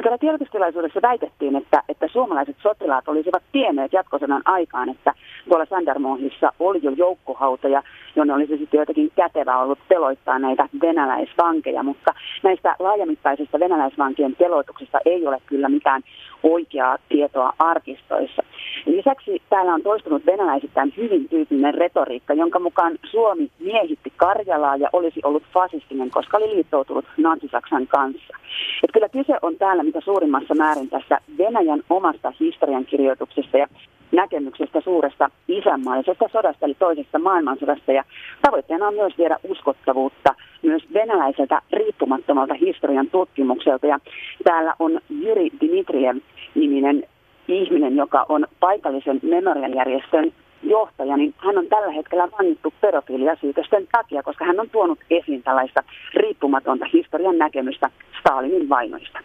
No 0.00 0.02
täällä 0.02 0.18
tiedotustilaisuudessa 0.18 1.02
väitettiin, 1.02 1.56
että, 1.56 1.82
että 1.88 2.08
suomalaiset 2.08 2.56
sotilaat 2.62 3.08
olisivat 3.08 3.42
tienneet 3.52 3.92
jatkosodan 3.92 4.42
aikaan, 4.44 4.88
että 4.88 5.14
tuolla 5.48 5.66
Sandarmohissa 5.66 6.52
oli 6.58 6.78
jo 6.82 6.90
joukkohautoja, 6.90 7.82
jonne 8.16 8.34
olisi 8.34 8.58
sitten 8.58 8.78
jotenkin 8.78 9.12
kätevä 9.16 9.58
ollut 9.58 9.78
peloittaa 9.88 10.38
näitä 10.38 10.68
venäläisvankeja, 10.82 11.82
mutta 11.82 12.14
näistä 12.42 12.76
laajamittaisista 12.78 13.60
venäläisvankien 13.60 14.36
peloituksista 14.36 14.98
ei 15.04 15.26
ole 15.26 15.38
kyllä 15.46 15.68
mitään 15.68 16.02
oikeaa 16.42 16.98
tietoa 17.08 17.52
arkistoissa. 17.58 18.42
Lisäksi 18.86 19.42
täällä 19.50 19.74
on 19.74 19.82
toistunut 19.82 20.26
venäläisittäin 20.26 20.92
hyvin 20.96 21.28
tyypillinen 21.28 21.74
retoriikka, 21.74 22.34
jonka 22.34 22.58
mukaan 22.58 22.98
Suomi 23.10 23.50
miehitti 23.58 24.12
Karjalaa 24.16 24.76
ja 24.76 24.88
olisi 24.92 25.20
ollut 25.24 25.42
fasistinen, 25.52 26.10
koska 26.10 26.36
oli 26.36 26.54
liittoutunut 26.54 27.04
Nansi-Saksan 27.16 27.86
kanssa. 27.86 28.36
Et 28.82 28.90
kyllä 28.92 29.08
kyse 29.08 29.38
on 29.42 29.56
täällä 29.56 29.82
mitä 29.90 30.00
suurimmassa 30.04 30.54
määrin 30.54 30.88
tässä 30.88 31.20
Venäjän 31.38 31.82
omasta 31.90 32.32
historiankirjoituksesta 32.40 33.58
ja 33.58 33.66
näkemyksestä 34.12 34.80
suuresta 34.80 35.30
isänmaallisesta 35.48 36.28
sodasta, 36.32 36.66
eli 36.66 36.74
toisesta 36.74 37.18
maailmansodasta. 37.18 37.92
Ja 37.92 38.04
tavoitteena 38.42 38.88
on 38.88 38.94
myös 38.94 39.18
viedä 39.18 39.36
uskottavuutta 39.48 40.34
myös 40.62 40.82
venäläiseltä 40.94 41.62
riippumattomalta 41.72 42.54
historian 42.54 43.10
tutkimukselta. 43.10 43.86
Ja 43.86 43.98
täällä 44.44 44.74
on 44.78 45.00
Jyri 45.08 45.50
Dmitriev-niminen 45.60 47.04
ihminen, 47.48 47.96
joka 47.96 48.26
on 48.28 48.46
paikallisen 48.60 49.20
memorialjärjestön 49.22 50.32
johtaja, 50.62 51.16
niin 51.16 51.34
hän 51.36 51.58
on 51.58 51.66
tällä 51.66 51.92
hetkellä 51.92 52.28
vangittu 52.38 52.72
pedofiiliasyytösten 52.80 53.88
takia, 53.92 54.22
koska 54.22 54.44
hän 54.44 54.60
on 54.60 54.70
tuonut 54.70 54.98
esiin 55.10 55.42
tällaista 55.42 55.82
riippumatonta 56.14 56.86
historian 56.92 57.38
näkemystä 57.38 57.90
Stalinin 58.20 58.68
vainoista. 58.68 59.18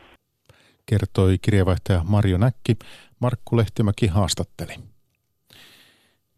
Kertoi 0.86 1.38
kirjavaihtaja 1.42 2.04
Marjo 2.04 2.38
Näkki. 2.38 2.78
Markku 3.20 3.58
Lehtimäki 3.58 4.08
haastatteli. 4.08 4.74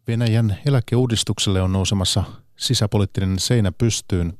Venäjän 0.06 0.56
eläkeuudistukselle 0.66 1.62
on 1.62 1.72
nousemassa 1.72 2.24
sisäpoliittinen 2.56 3.38
seinä 3.38 3.72
pystyyn. 3.72 4.38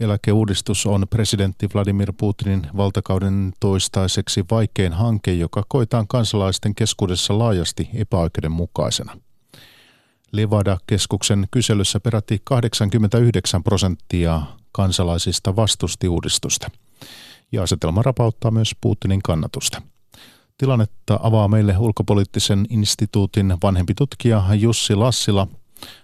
Eläkeuudistus 0.00 0.86
on 0.86 1.06
presidentti 1.10 1.68
Vladimir 1.74 2.12
Putinin 2.16 2.66
valtakauden 2.76 3.52
toistaiseksi 3.60 4.44
vaikein 4.50 4.92
hanke, 4.92 5.32
joka 5.32 5.64
koetaan 5.68 6.08
kansalaisten 6.08 6.74
keskuudessa 6.74 7.38
laajasti 7.38 7.88
epäoikeudenmukaisena. 7.94 9.18
Levada-keskuksen 10.32 11.48
kyselyssä 11.50 12.00
peräti 12.00 12.40
89 12.44 13.62
prosenttia 13.62 14.42
kansalaisista 14.72 15.56
vastusti 15.56 16.08
uudistusta. 16.08 16.70
Ja 17.52 17.62
asetelma 17.62 18.02
rapauttaa 18.02 18.50
myös 18.50 18.76
Putinin 18.80 19.22
kannatusta. 19.22 19.82
Tilannetta 20.58 21.20
avaa 21.22 21.48
meille 21.48 21.78
ulkopoliittisen 21.78 22.66
instituutin 22.70 23.54
vanhempi 23.62 23.94
tutkija 23.94 24.44
Jussi 24.54 24.94
Lassila. 24.94 25.46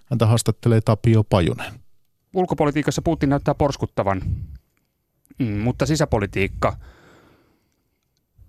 Häntä 0.05 0.25
haastattelee 0.25 0.81
Tapio 0.81 1.23
Pajunen. 1.23 1.73
Ulkopolitiikassa 2.33 3.01
Putin 3.01 3.29
näyttää 3.29 3.55
porskuttavan, 3.55 4.21
mm, 5.39 5.57
mutta 5.57 5.85
sisäpolitiikka 5.85 6.77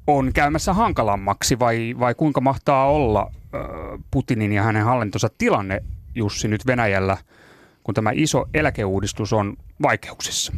on 0.06 0.32
käymässä 0.32 0.74
hankalammaksi 0.74 1.58
vai, 1.58 1.94
vai 1.98 2.14
kuinka 2.14 2.40
mahtaa 2.40 2.90
olla 2.90 3.32
Putinin 4.10 4.52
ja 4.52 4.62
hänen 4.62 4.84
hallintonsa 4.84 5.28
tilanne 5.38 5.82
Jussi 6.14 6.48
nyt 6.48 6.66
Venäjällä, 6.66 7.16
kun 7.82 7.94
tämä 7.94 8.10
iso 8.14 8.44
eläkeuudistus 8.54 9.32
on 9.32 9.56
vaikeuksissa? 9.82 10.52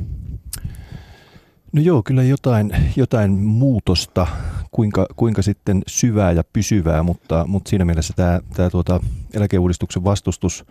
No 1.77 1.83
joo, 1.83 2.03
kyllä 2.03 2.23
jotain, 2.23 2.71
jotain 2.97 3.31
muutosta, 3.33 4.27
kuinka, 4.71 5.07
kuinka 5.17 5.43
sitten 5.43 5.83
syvää 5.87 6.33
ja 6.33 6.45
pysyvää, 6.53 7.03
mutta, 7.03 7.45
mutta 7.49 7.69
siinä 7.69 7.85
mielessä 7.85 8.13
tämä, 8.17 8.41
tämä 8.55 8.71
tuota, 8.71 9.01
eläkeuudistuksen 9.35 10.05
vastustus, 10.05 10.65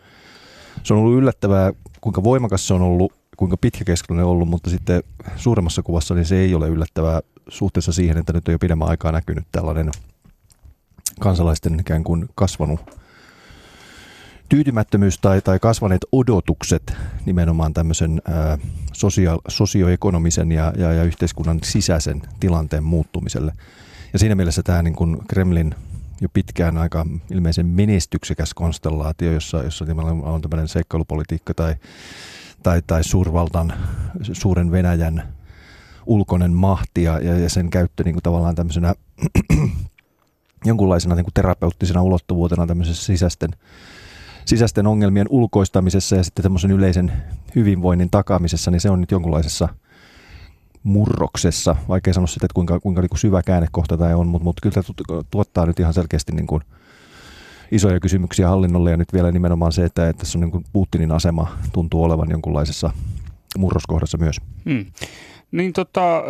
se 0.83 0.93
on 0.93 0.99
ollut 0.99 1.17
yllättävää, 1.17 1.73
kuinka 2.01 2.23
voimakas 2.23 2.67
se 2.67 2.73
on 2.73 2.81
ollut, 2.81 3.13
kuinka 3.37 3.57
pitkäkestoinen 3.57 4.25
ollut, 4.25 4.49
mutta 4.49 4.69
sitten 4.69 5.03
suuremmassa 5.35 5.83
kuvassa 5.83 6.15
niin 6.15 6.25
se 6.25 6.37
ei 6.37 6.55
ole 6.55 6.69
yllättävää 6.69 7.21
suhteessa 7.47 7.93
siihen, 7.93 8.17
että 8.17 8.33
nyt 8.33 8.47
on 8.47 8.51
jo 8.51 8.59
pidemmän 8.59 8.89
aikaa 8.89 9.11
näkynyt 9.11 9.45
tällainen 9.51 9.91
kansalaisten 11.19 11.79
ikään 11.79 12.03
kuin 12.03 12.29
kasvanut 12.35 13.04
tyytymättömyys 14.49 15.17
tai, 15.17 15.41
tai 15.41 15.59
kasvaneet 15.59 16.05
odotukset 16.11 16.93
nimenomaan 17.25 17.73
tämmöisen 17.73 18.21
ää, 18.27 18.57
sosio, 18.93 19.39
sosioekonomisen 19.47 20.51
ja, 20.51 20.73
ja, 20.77 20.93
ja 20.93 21.03
yhteiskunnan 21.03 21.59
sisäisen 21.63 22.21
tilanteen 22.39 22.83
muuttumiselle. 22.83 23.53
Ja 24.13 24.19
siinä 24.19 24.35
mielessä 24.35 24.63
tämä 24.63 24.81
niin 24.81 24.95
kuin 24.95 25.17
Kremlin 25.27 25.75
jo 26.21 26.29
pitkään 26.29 26.77
aika 26.77 27.05
ilmeisen 27.31 27.65
menestyksekäs 27.65 28.53
konstellaatio, 28.53 29.31
jossa, 29.31 29.63
jossa 29.63 29.85
on 30.21 30.41
tämmöinen 30.41 30.67
seikkailupolitiikka 30.67 31.53
tai, 31.53 31.75
tai, 32.63 32.81
tai 32.87 33.03
suurvaltan, 33.03 33.73
suuren 34.33 34.71
Venäjän 34.71 35.33
ulkoinen 36.05 36.53
mahti 36.53 37.03
ja, 37.03 37.19
ja 37.19 37.49
sen 37.49 37.69
käyttö 37.69 38.03
niin 38.03 38.15
kuin 38.15 38.23
tavallaan 38.23 38.55
tämmöisenä 38.55 38.93
jonkunlaisena 40.65 41.15
niin 41.15 41.25
kuin 41.25 41.33
terapeuttisena 41.33 42.01
ulottuvuutena 42.01 42.67
tämmöisessä 42.67 43.05
sisäisten 43.05 43.49
sisäisten 44.45 44.87
ongelmien 44.87 45.27
ulkoistamisessa 45.29 46.15
ja 46.15 46.23
sitten 46.23 46.43
tämmöisen 46.43 46.71
yleisen 46.71 47.11
hyvinvoinnin 47.55 48.09
takaamisessa, 48.09 48.71
niin 48.71 48.81
se 48.81 48.89
on 48.89 49.01
nyt 49.01 49.11
jonkunlaisessa 49.11 49.69
murroksessa. 50.83 51.75
Vaikea 51.89 52.13
sanoa 52.13 52.27
sitä, 52.27 52.45
että 52.45 52.53
kuinka, 52.53 52.79
kuinka 52.79 53.01
niin 53.01 53.09
kuin 53.09 53.19
syvä 53.19 53.43
käännekohta 53.43 53.97
tämä 53.97 54.15
on, 54.15 54.27
mutta, 54.27 54.43
mutta 54.43 54.61
kyllä 54.61 54.73
tämä 54.73 55.21
tuottaa 55.31 55.65
nyt 55.65 55.79
ihan 55.79 55.93
selkeästi 55.93 56.31
niin 56.31 56.47
kuin 56.47 56.61
isoja 57.71 57.99
kysymyksiä 57.99 58.49
hallinnolle 58.49 58.91
ja 58.91 58.97
nyt 58.97 59.13
vielä 59.13 59.31
nimenomaan 59.31 59.71
se, 59.71 59.85
että, 59.85 60.09
että 60.09 60.19
tässä 60.19 60.37
on 60.37 60.41
niin 60.41 60.51
kuin 60.51 60.65
Putinin 60.73 61.11
asema 61.11 61.57
tuntuu 61.73 62.03
olevan 62.03 62.29
jonkunlaisessa 62.29 62.91
murroskohdassa 63.57 64.17
myös. 64.17 64.41
Hmm. 64.69 64.85
Niin 65.51 65.73
tota, 65.73 66.23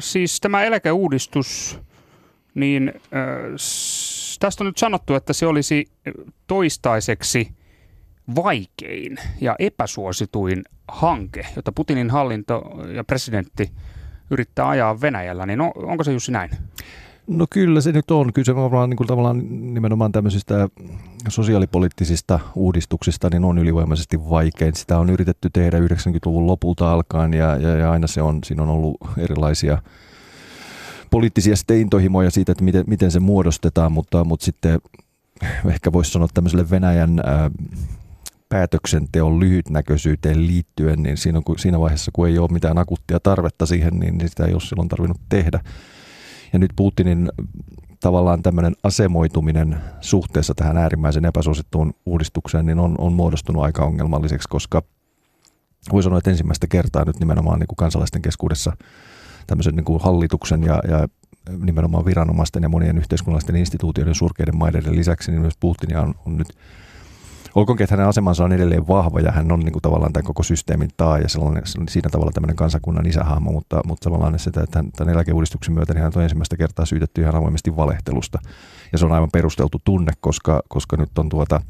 siis 0.00 0.40
tämä 0.40 0.62
eläkeuudistus, 0.62 1.78
niin 2.54 2.92
tästä 4.40 4.64
on 4.64 4.66
nyt 4.66 4.78
sanottu, 4.78 5.14
että 5.14 5.32
se 5.32 5.46
olisi 5.46 5.86
toistaiseksi 6.46 7.48
vaikein 8.36 9.16
ja 9.40 9.56
epäsuosituin 9.58 10.62
hanke, 10.88 11.46
jota 11.56 11.72
Putinin 11.72 12.10
hallinto 12.10 12.62
ja 12.94 13.04
presidentti 13.04 13.72
yrittää 14.30 14.68
ajaa 14.68 15.00
Venäjällä, 15.00 15.46
niin 15.46 15.60
onko 15.60 16.04
se 16.04 16.12
Jussi 16.12 16.32
näin? 16.32 16.50
No 17.26 17.46
kyllä 17.50 17.80
se 17.80 17.92
nyt 17.92 18.10
on. 18.10 18.32
Kyllä 18.32 18.46
se 18.46 18.56
varmaan 18.56 18.90
niin 18.90 19.06
tavallaan 19.06 19.42
nimenomaan 19.74 20.12
tämmöisistä 20.12 20.68
sosiaalipoliittisista 21.28 22.40
uudistuksista 22.54 23.28
niin 23.30 23.44
on 23.44 23.58
ylivoimaisesti 23.58 24.30
vaikein. 24.30 24.74
Sitä 24.74 24.98
on 24.98 25.10
yritetty 25.10 25.50
tehdä 25.52 25.78
90-luvun 25.78 26.46
lopulta 26.46 26.92
alkaen 26.92 27.34
ja, 27.34 27.56
ja, 27.56 27.76
ja 27.76 27.90
aina 27.90 28.06
se 28.06 28.22
on, 28.22 28.38
siinä 28.44 28.62
on 28.62 28.68
ollut 28.68 28.96
erilaisia 29.18 29.82
poliittisia 31.10 31.56
steintohimoja 31.56 32.30
siitä, 32.30 32.52
että 32.52 32.64
miten, 32.64 32.84
miten 32.86 33.10
se 33.10 33.20
muodostetaan, 33.20 33.92
mutta, 33.92 34.24
mutta 34.24 34.44
sitten 34.44 34.80
ehkä 35.66 35.92
voisi 35.92 36.10
sanoa 36.10 36.28
tämmöiselle 36.34 36.70
Venäjän 36.70 37.20
ää, 37.24 37.50
päätöksenteon 38.52 39.40
lyhytnäköisyyteen 39.40 40.46
liittyen, 40.46 41.02
niin 41.02 41.16
siinä, 41.16 41.38
on, 41.38 41.58
siinä 41.58 41.80
vaiheessa, 41.80 42.10
kun 42.14 42.28
ei 42.28 42.38
ole 42.38 42.48
mitään 42.52 42.78
akuuttia 42.78 43.20
tarvetta 43.20 43.66
siihen, 43.66 43.98
niin, 43.98 44.18
niin 44.18 44.28
sitä 44.28 44.44
ei 44.44 44.52
ole 44.52 44.60
silloin 44.60 44.88
tarvinnut 44.88 45.20
tehdä. 45.28 45.60
Ja 46.52 46.58
nyt 46.58 46.70
Putinin 46.76 47.30
tavallaan 48.00 48.42
tämmöinen 48.42 48.72
asemoituminen 48.82 49.76
suhteessa 50.00 50.54
tähän 50.54 50.76
äärimmäisen 50.76 51.24
epäsuosittuun 51.24 51.94
uudistukseen 52.06 52.66
niin 52.66 52.78
on, 52.78 52.94
on 52.98 53.12
muodostunut 53.12 53.62
aika 53.62 53.84
ongelmalliseksi, 53.84 54.48
koska 54.48 54.82
voi 55.92 56.02
sanoa, 56.02 56.18
että 56.18 56.30
ensimmäistä 56.30 56.66
kertaa 56.66 57.04
nyt 57.04 57.20
nimenomaan 57.20 57.58
niin 57.58 57.68
kuin 57.68 57.76
kansalaisten 57.76 58.22
keskuudessa 58.22 58.76
tämmöisen 59.46 59.76
niin 59.76 59.84
kuin 59.84 60.02
hallituksen 60.02 60.62
ja, 60.62 60.82
ja 60.88 61.08
nimenomaan 61.58 62.04
viranomaisten 62.04 62.62
ja 62.62 62.68
monien 62.68 62.98
yhteiskunnallisten 62.98 63.56
instituutioiden 63.56 64.14
surkeiden 64.14 64.56
maiden 64.56 64.96
lisäksi, 64.96 65.30
niin 65.30 65.40
myös 65.40 65.56
Putin 65.60 65.96
on, 65.96 66.14
on 66.26 66.36
nyt 66.36 66.48
olkoonkin, 67.54 67.84
että 67.84 67.96
hänen 67.96 68.08
asemansa 68.08 68.44
on 68.44 68.52
edelleen 68.52 68.88
vahva 68.88 69.20
ja 69.20 69.32
hän 69.32 69.52
on 69.52 69.60
niin 69.60 69.72
kuin 69.72 69.82
tavallaan 69.82 70.12
tämän 70.12 70.26
koko 70.26 70.42
systeemin 70.42 70.90
taa 70.96 71.18
ja 71.18 71.28
sellainen, 71.28 71.62
siinä 71.66 72.10
tavalla 72.10 72.32
tämmöinen 72.32 72.56
kansakunnan 72.56 73.06
isähahmo, 73.06 73.52
mutta, 73.52 73.80
mutta 73.84 74.10
tavallaan 74.10 74.38
sitä, 74.38 74.62
että 74.62 74.84
tämän 74.96 75.14
eläkeuudistuksen 75.14 75.74
myötä 75.74 75.94
niin 75.94 76.02
hän 76.02 76.12
on 76.16 76.22
ensimmäistä 76.22 76.56
kertaa 76.56 76.86
syytetty 76.86 77.20
ihan 77.20 77.36
avoimesti 77.36 77.76
valehtelusta. 77.76 78.38
Ja 78.92 78.98
se 78.98 79.04
on 79.04 79.12
aivan 79.12 79.30
perusteltu 79.32 79.80
tunne, 79.84 80.12
koska, 80.20 80.62
koska 80.68 80.96
nyt 80.96 81.18
on 81.18 81.28
tuota, 81.28 81.60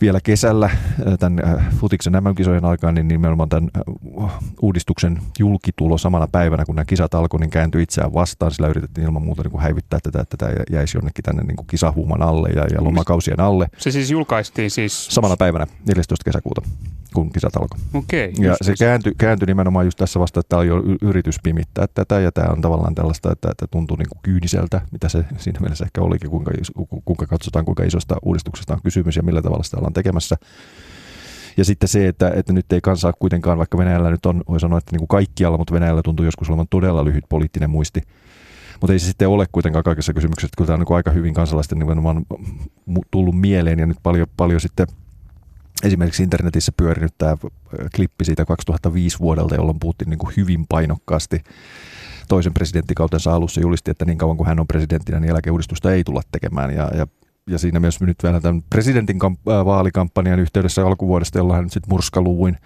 vielä 0.00 0.20
kesällä 0.20 0.66
äh, 0.66 1.18
tämän 1.18 1.44
äh, 1.44 1.76
Futiksen 1.76 2.12
MM-kisojen 2.12 2.64
aikaan, 2.64 2.94
niin 2.94 3.08
nimenomaan 3.08 3.48
tämän 3.48 3.70
äh, 3.76 4.38
uudistuksen 4.62 5.18
julkitulo 5.38 5.98
samana 5.98 6.26
päivänä, 6.26 6.64
kun 6.64 6.74
nämä 6.74 6.84
kisat 6.84 7.14
alkoi, 7.14 7.40
niin 7.40 7.50
kääntyi 7.50 7.82
itseään 7.82 8.14
vastaan. 8.14 8.52
Sillä 8.52 8.68
yritettiin 8.68 9.04
ilman 9.04 9.22
muuta 9.22 9.42
niin 9.42 9.50
kuin 9.50 9.62
häivittää 9.62 10.00
tätä, 10.02 10.20
että 10.20 10.36
tämä 10.36 10.52
jäisi 10.70 10.98
jonnekin 10.98 11.22
tänne 11.22 11.42
niin 11.42 11.56
kuin 11.56 11.66
kisahuuman 11.66 12.22
alle 12.22 12.48
ja, 12.48 12.66
ja 12.74 12.84
lomakausien 12.84 13.40
alle. 13.40 13.68
Se 13.78 13.90
siis 13.90 14.10
julkaistiin 14.10 14.70
siis... 14.70 15.06
Samana 15.06 15.36
päivänä, 15.36 15.66
14. 15.86 16.24
kesäkuuta, 16.24 16.62
kun 17.14 17.32
kisat 17.32 17.56
alkoi. 17.56 17.78
Okei. 17.94 18.32
Ja 18.38 18.56
se 18.62 18.74
kääntyi, 18.78 19.12
kääntyi 19.18 19.46
nimenomaan 19.46 19.86
just 19.86 19.98
tässä 19.98 20.20
vasta, 20.20 20.40
että 20.40 20.48
tämä 20.48 20.60
on 20.60 20.66
jo 20.66 20.82
yritys 21.02 21.36
pimittää 21.42 21.86
tätä, 21.94 22.20
ja 22.20 22.32
tämä 22.32 22.48
on 22.52 22.60
tavallaan 22.60 22.94
tällaista, 22.94 23.32
että, 23.32 23.50
että 23.50 23.66
tuntuu 23.66 23.96
niin 23.96 24.08
kuin 24.08 24.18
kyyniseltä, 24.22 24.80
mitä 24.92 25.08
se 25.08 25.24
siinä 25.36 25.60
mielessä 25.60 25.84
ehkä 25.84 26.00
olikin, 26.00 26.30
kuinka, 26.30 26.50
kuinka 27.04 27.26
katsotaan, 27.26 27.64
kuinka 27.64 27.82
isosta 27.82 28.16
uudistuksesta 28.22 28.74
on 28.74 28.80
kysymys 28.84 29.16
ja 29.16 29.22
millä 29.22 29.42
tavalla 29.42 29.62
sitä 29.62 29.76
ollaan 29.88 29.94
tekemässä. 29.94 30.36
Ja 31.56 31.64
sitten 31.64 31.88
se, 31.88 32.08
että, 32.08 32.30
että 32.34 32.52
nyt 32.52 32.72
ei 32.72 32.80
kansaa 32.80 33.12
kuitenkaan, 33.12 33.58
vaikka 33.58 33.78
Venäjällä 33.78 34.10
nyt 34.10 34.26
on, 34.26 34.42
voi 34.48 34.60
sanoa, 34.60 34.78
että 34.78 34.92
niin 34.92 35.00
kuin 35.00 35.08
kaikkialla, 35.08 35.58
mutta 35.58 35.74
Venäjällä 35.74 36.02
tuntuu 36.02 36.24
joskus 36.24 36.48
olevan 36.48 36.66
todella 36.70 37.04
lyhyt 37.04 37.24
poliittinen 37.28 37.70
muisti. 37.70 38.02
Mutta 38.80 38.92
ei 38.92 38.98
se 38.98 39.06
sitten 39.06 39.28
ole 39.28 39.46
kuitenkaan 39.52 39.84
kaikessa 39.84 40.12
kysymyksessä. 40.12 40.54
Kyllä 40.56 40.66
tämä 40.66 40.74
on 40.74 40.80
niin 40.80 40.96
aika 40.96 41.10
hyvin 41.10 41.34
kansalaisten 41.34 41.78
nimenomaan 41.78 42.26
tullut 43.10 43.40
mieleen 43.40 43.78
ja 43.78 43.86
nyt 43.86 43.96
paljon, 44.02 44.26
paljon 44.36 44.60
sitten 44.60 44.86
esimerkiksi 45.82 46.22
internetissä 46.22 46.72
pyörinyt 46.76 47.14
tämä 47.18 47.36
klippi 47.96 48.24
siitä 48.24 48.44
2005 48.44 49.18
vuodelta, 49.18 49.54
jolloin 49.54 49.80
puhuttiin 49.80 50.10
niin 50.10 50.18
kuin 50.18 50.32
hyvin 50.36 50.66
painokkaasti 50.68 51.42
toisen 52.28 52.54
presidenttikautensa 52.54 53.34
alussa 53.34 53.60
julisti, 53.60 53.90
että 53.90 54.04
niin 54.04 54.18
kauan 54.18 54.36
kuin 54.36 54.46
hän 54.46 54.60
on 54.60 54.66
presidenttinä, 54.66 55.20
niin 55.20 55.30
eläkeuudistusta 55.30 55.92
ei 55.92 56.04
tulla 56.04 56.22
tekemään. 56.32 56.74
Ja, 56.74 56.90
ja 56.94 57.06
ja 57.48 57.58
siinä 57.58 57.80
myös 57.80 58.00
nyt 58.00 58.16
vielä 58.22 58.40
tämän 58.40 58.62
presidentin 58.70 59.18
kamp- 59.18 59.52
äh, 59.52 59.64
vaalikampanjan 59.64 60.40
yhteydessä 60.40 60.86
alkuvuodesta, 60.86 61.38
jolla 61.38 61.56
hän 61.56 61.70
sitten 61.70 61.90
murskaluvuin 61.90 62.56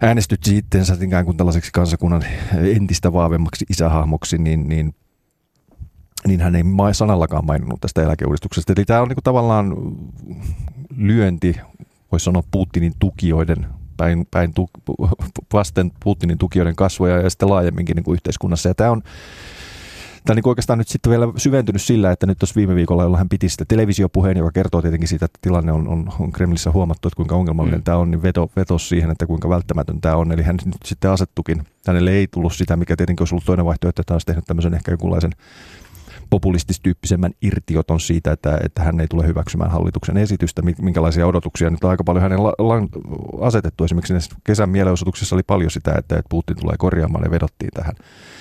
äänestytti 0.00 0.56
itseensä 0.56 0.96
ikään 1.00 1.24
kuin 1.24 1.36
tällaiseksi 1.36 1.72
kansakunnan 1.72 2.22
entistä 2.76 3.12
vahvemmaksi 3.12 3.64
isähahmoksi, 3.70 4.38
niin, 4.38 4.68
niin, 4.68 4.94
niin 6.26 6.40
hän 6.40 6.56
ei 6.56 6.64
sanallakaan 6.92 7.46
maininnut 7.46 7.80
tästä 7.80 8.02
eläkeuudistuksesta. 8.02 8.72
Eli 8.76 8.84
tämä 8.84 9.02
on 9.02 9.08
niin 9.08 9.16
tavallaan 9.24 9.76
lyönti, 10.96 11.56
voisi 12.12 12.24
sanoa 12.24 12.42
Putinin 12.50 12.92
tukijoiden 12.98 13.66
päin, 13.96 14.26
päin 14.30 14.54
tu, 14.54 14.70
vasten 15.52 15.92
Putinin 16.04 16.38
tukijoiden 16.38 16.76
kasvoja 16.76 17.20
ja 17.20 17.30
sitten 17.30 17.50
laajemminkin 17.50 17.96
niin 17.96 18.04
kuin 18.04 18.14
yhteiskunnassa. 18.14 18.68
Ja 18.68 18.74
tämä 18.74 18.90
on 18.90 19.02
Tämä 20.26 20.34
on 20.34 20.36
niin 20.36 20.48
oikeastaan 20.48 20.78
nyt 20.78 20.88
sitten 20.88 21.10
vielä 21.10 21.28
syventynyt 21.36 21.82
sillä, 21.82 22.12
että 22.12 22.26
nyt 22.26 22.38
tuossa 22.38 22.56
viime 22.56 22.74
viikolla, 22.74 23.02
jolla 23.02 23.16
hän 23.16 23.28
piti 23.28 23.48
sitä 23.48 23.64
televisiopuheen, 23.68 24.36
joka 24.36 24.52
kertoo 24.52 24.82
tietenkin 24.82 25.08
siitä, 25.08 25.24
että 25.24 25.38
tilanne 25.42 25.72
on, 25.72 25.88
on, 25.88 26.12
on 26.20 26.32
Kremlissä 26.32 26.70
huomattu, 26.70 27.08
että 27.08 27.16
kuinka 27.16 27.34
ongelmallinen 27.34 27.80
mm. 27.80 27.84
tämä 27.84 27.98
on, 27.98 28.10
niin 28.10 28.22
veto, 28.22 28.50
vetos 28.56 28.88
siihen, 28.88 29.10
että 29.10 29.26
kuinka 29.26 29.48
välttämätön 29.48 30.00
tämä 30.00 30.16
on. 30.16 30.32
Eli 30.32 30.42
hän 30.42 30.56
nyt 30.64 30.76
sitten 30.84 31.10
asettukin. 31.10 31.62
Hänelle 31.86 32.10
ei 32.10 32.26
tullut 32.30 32.52
sitä, 32.54 32.76
mikä 32.76 32.96
tietenkin 32.96 33.22
olisi 33.22 33.34
ollut 33.34 33.44
toinen 33.44 33.66
vaihtoehto, 33.66 34.00
että 34.02 34.12
hän 34.12 34.14
olisi 34.14 34.26
tehnyt 34.26 34.44
tämmöisen 34.44 34.74
ehkä 34.74 34.92
jonkunlaisen 34.92 35.32
populististyyppisemmän 36.30 37.32
irtioton 37.42 38.00
siitä, 38.00 38.32
että, 38.32 38.58
että 38.64 38.82
hän 38.82 39.00
ei 39.00 39.06
tule 39.08 39.26
hyväksymään 39.26 39.70
hallituksen 39.70 40.16
esitystä, 40.16 40.62
minkälaisia 40.62 41.26
odotuksia 41.26 41.70
nyt 41.70 41.84
on 41.84 41.90
aika 41.90 42.04
paljon 42.04 42.22
hänen 42.22 42.38
asetettu. 43.40 43.84
Esimerkiksi 43.84 44.30
kesän 44.44 44.70
mielenosoituksessa 44.70 45.36
oli 45.36 45.42
paljon 45.42 45.70
sitä, 45.70 45.90
että, 45.90 46.16
että 46.16 46.28
Putin 46.28 46.56
tulee 46.60 46.74
korjaamaan 46.78 47.24
ja 47.24 47.30
vedottiin 47.30 47.70
tähän 47.74 47.94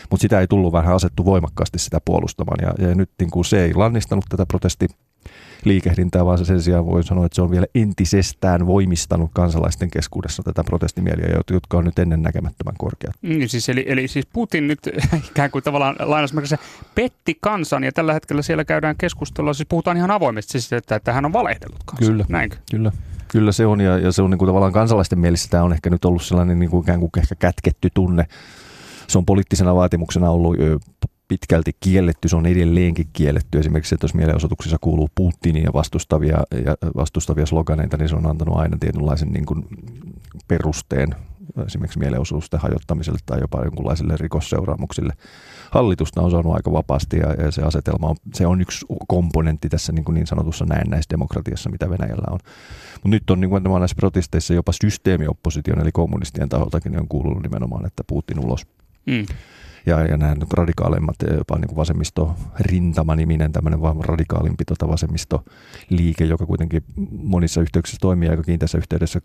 mutta 0.10 0.22
sitä 0.22 0.40
ei 0.40 0.48
tullut 0.48 0.74
vähän 0.74 0.96
asettu 0.96 1.26
voimakkaasti 1.26 1.80
sitä 1.80 2.02
puolustamaan. 2.06 2.58
Ja, 2.62 2.88
ja 2.88 2.96
nyt 2.96 3.10
niin 3.20 3.32
kuin 3.32 3.46
se 3.46 3.64
ei 3.64 3.74
lannistanut 3.74 4.26
tätä 4.30 4.46
protesti 4.46 4.88
liikehdintää, 5.66 6.26
vaan 6.26 6.38
se 6.38 6.46
sen 6.46 6.62
sijaan 6.62 6.86
voi 6.86 7.04
sanoa, 7.04 7.26
että 7.26 7.36
se 7.36 7.42
on 7.42 7.52
vielä 7.52 7.66
entisestään 7.76 8.68
voimistanut 8.68 9.30
kansalaisten 9.34 9.90
keskuudessa 9.92 10.44
tätä 10.44 10.64
protestimieliä, 10.64 11.42
jotka 11.52 11.78
on 11.78 11.86
nyt 11.86 12.00
ennen 12.00 12.22
näkemättömän 12.22 12.76
korkeat. 12.78 13.16
Niin 13.22 13.50
siis, 13.50 13.70
eli, 13.70 13.86
eli 13.88 14.08
siis 14.08 14.26
Putin 14.34 14.68
nyt 14.68 14.80
ikään 15.32 15.52
kuin 15.52 15.64
tavallaan 15.64 15.96
lainausmerkissä 16.00 16.58
petti 16.96 17.38
kansan 17.42 17.84
ja 17.84 17.92
tällä 17.92 18.14
hetkellä 18.14 18.42
siellä 18.42 18.66
käydään 18.66 18.96
keskustelua, 18.98 19.54
siis 19.54 19.68
puhutaan 19.70 19.98
ihan 19.98 20.12
avoimesti 20.12 20.52
siis, 20.52 20.74
että, 20.74 20.96
että 20.96 21.14
hän 21.14 21.26
on 21.26 21.34
valehdellut 21.34 21.80
kansan. 21.86 22.08
Kyllä, 22.08 22.26
Näinkö? 22.30 22.58
kyllä. 22.72 22.92
Kyllä 23.28 23.52
se 23.52 23.66
on 23.66 23.82
ja, 23.82 23.98
ja 23.98 24.12
se 24.12 24.22
on 24.22 24.30
niin 24.30 24.38
kuin 24.38 24.48
tavallaan 24.48 24.74
kansalaisten 24.74 25.20
mielissä 25.20 25.50
tämä 25.50 25.64
on 25.64 25.74
ehkä 25.74 25.90
nyt 25.90 26.06
ollut 26.06 26.24
sellainen 26.24 26.60
niin 26.60 26.70
kuin 26.70 26.84
ikään 26.84 27.00
kuin 27.00 27.12
ehkä 27.18 27.36
kätketty 27.36 27.90
tunne 27.94 28.26
se 29.08 29.18
on 29.18 29.26
poliittisena 29.26 29.76
vaatimuksena 29.76 30.30
ollut 30.30 30.56
pitkälti 31.28 31.72
kielletty, 31.80 32.28
se 32.28 32.36
on 32.36 32.46
edelleenkin 32.46 33.08
kielletty. 33.14 33.60
Esimerkiksi, 33.60 33.96
että 33.96 34.06
jos 34.06 34.14
mielenosoituksissa 34.14 34.78
kuuluu 34.82 35.10
Putinia 35.16 35.70
vastustavia, 35.74 36.38
ja 36.66 36.76
vastustavia 36.96 37.46
sloganeita, 37.46 37.98
niin 37.98 38.10
se 38.10 38.16
on 38.16 38.28
antanut 38.28 38.58
aina 38.58 38.78
tietynlaisen 38.78 39.30
niin 39.32 39.46
kuin 39.46 39.66
perusteen 40.48 41.16
esimerkiksi 41.66 42.00
mielenosoitusten 42.00 42.60
hajottamiselle 42.60 43.20
tai 43.26 43.40
jopa 43.42 43.64
jonkunlaiselle 43.64 44.18
rikosseuraamuksille. 44.18 45.14
Hallitusta 45.72 46.22
on 46.22 46.32
saanut 46.32 46.56
aika 46.56 46.72
vapaasti 46.72 47.18
ja, 47.18 47.34
ja 47.34 47.52
se 47.52 47.62
asetelma 47.62 48.08
on, 48.08 48.16
se 48.34 48.48
on 48.48 48.62
yksi 48.62 48.86
komponentti 49.08 49.70
tässä 49.70 49.92
niin, 49.92 50.06
kuin 50.06 50.14
niin 50.14 50.28
sanotussa 50.28 50.66
näennäisdemokratiassa, 50.66 51.70
mitä 51.70 51.90
Venäjällä 51.90 52.28
on. 52.32 52.40
Mutta 52.94 53.10
nyt 53.10 53.30
on 53.30 53.42
niin 53.42 53.50
kuin 53.50 53.64
näissä 53.64 53.96
protesteissa 53.96 54.54
jopa 54.54 54.72
systeemiopposition 54.72 55.80
eli 55.80 55.92
kommunistien 55.92 56.50
taholtakin 56.50 57.00
on 57.00 57.08
kuulunut 57.08 57.44
nimenomaan, 57.44 57.86
että 57.86 58.04
Putin 58.08 58.40
ulos. 58.40 58.68
Mm. 59.06 59.26
Ja, 59.86 60.06
ja 60.06 60.18
nämä 60.18 60.36
radikaalimmat, 60.54 61.16
jopa 61.38 61.58
niin 61.58 61.68
kuin 61.68 61.76
vasemmisto 61.76 62.36
rintama-niminen 62.60 63.52
tämmöinen 63.52 63.82
vaan 63.82 64.06
radikaalimpi 64.06 64.66
tota 64.66 64.88
vasemmistoliike, 64.88 66.26
joka 66.26 66.46
kuitenkin 66.46 66.84
monissa 67.12 67.62
yhteyksissä 67.62 67.98
toimii 68.02 68.30
aika 68.30 68.44
kiinteässä 68.44 68.78
yhteydessä 68.78 69.22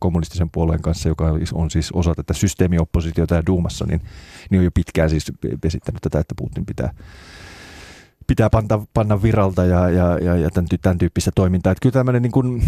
kommunistisen 0.00 0.50
puolueen 0.50 0.82
kanssa, 0.82 1.08
joka 1.08 1.34
on 1.54 1.70
siis 1.70 1.92
osa 1.92 2.14
tätä 2.14 2.34
systeemioppositiota 2.34 3.34
ja 3.34 3.46
Duumassa, 3.46 3.86
niin, 3.86 4.00
niin 4.50 4.58
on 4.58 4.64
jo 4.64 4.70
pitkään 4.74 5.10
siis 5.10 5.32
vesittänyt 5.64 6.02
tätä, 6.02 6.18
että 6.18 6.34
Putin 6.38 6.66
pitää 6.66 6.94
pitää 8.26 8.50
panna, 8.50 8.86
panna 8.94 9.22
viralta 9.22 9.64
ja, 9.64 9.90
ja, 9.90 10.18
ja, 10.18 10.36
ja 10.36 10.50
tämän, 10.50 10.68
tämän 10.82 10.98
tyyppistä 10.98 11.30
toimintaa. 11.34 11.72
Että 11.72 11.82
kyllä 11.82 11.92
tämmöinen 11.92 12.22
niin 12.22 12.32
kuin 12.32 12.62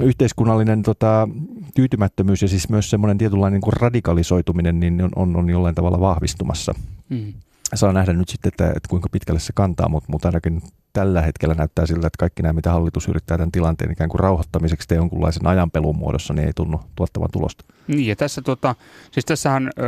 yhteiskunnallinen 0.00 0.82
tota, 0.82 1.28
tyytymättömyys 1.74 2.42
ja 2.42 2.48
siis 2.48 2.68
myös 2.68 2.90
semmoinen 2.90 3.18
tietynlainen 3.18 3.52
niin 3.52 3.60
kuin 3.60 3.72
radikalisoituminen 3.72 4.80
niin 4.80 5.02
on, 5.02 5.10
on, 5.16 5.36
on 5.36 5.50
jollain 5.50 5.74
tavalla 5.74 6.00
vahvistumassa. 6.00 6.74
Mm. 7.08 7.32
saa 7.74 7.92
nähdä 7.92 8.12
nyt 8.12 8.28
sitten, 8.28 8.48
että, 8.48 8.66
että 8.66 8.88
kuinka 8.88 9.08
pitkälle 9.12 9.40
se 9.40 9.52
kantaa, 9.54 9.88
mutta, 9.88 10.12
mutta 10.12 10.28
ainakin 10.28 10.62
tällä 10.92 11.22
hetkellä 11.22 11.54
näyttää 11.54 11.86
siltä, 11.86 12.06
että 12.06 12.18
kaikki 12.18 12.42
nämä, 12.42 12.52
mitä 12.52 12.70
hallitus 12.70 13.08
yrittää 13.08 13.38
tämän 13.38 13.52
tilanteen 13.52 13.92
ikään 13.92 14.10
kuin 14.10 14.20
rauhoittamiseksi 14.20 14.88
tai 14.88 14.96
jonkunlaisen 14.96 15.46
ajanpelun 15.46 15.96
muodossa, 15.96 16.34
niin 16.34 16.46
ei 16.46 16.52
tunnu 16.56 16.80
tuottavan 16.96 17.28
tulosta. 17.32 17.64
Niin 17.86 18.06
ja 18.06 18.16
tässä 18.16 18.42
tota, 18.42 18.74
siis 19.10 19.24
tässähän 19.24 19.70
ö, 19.78 19.82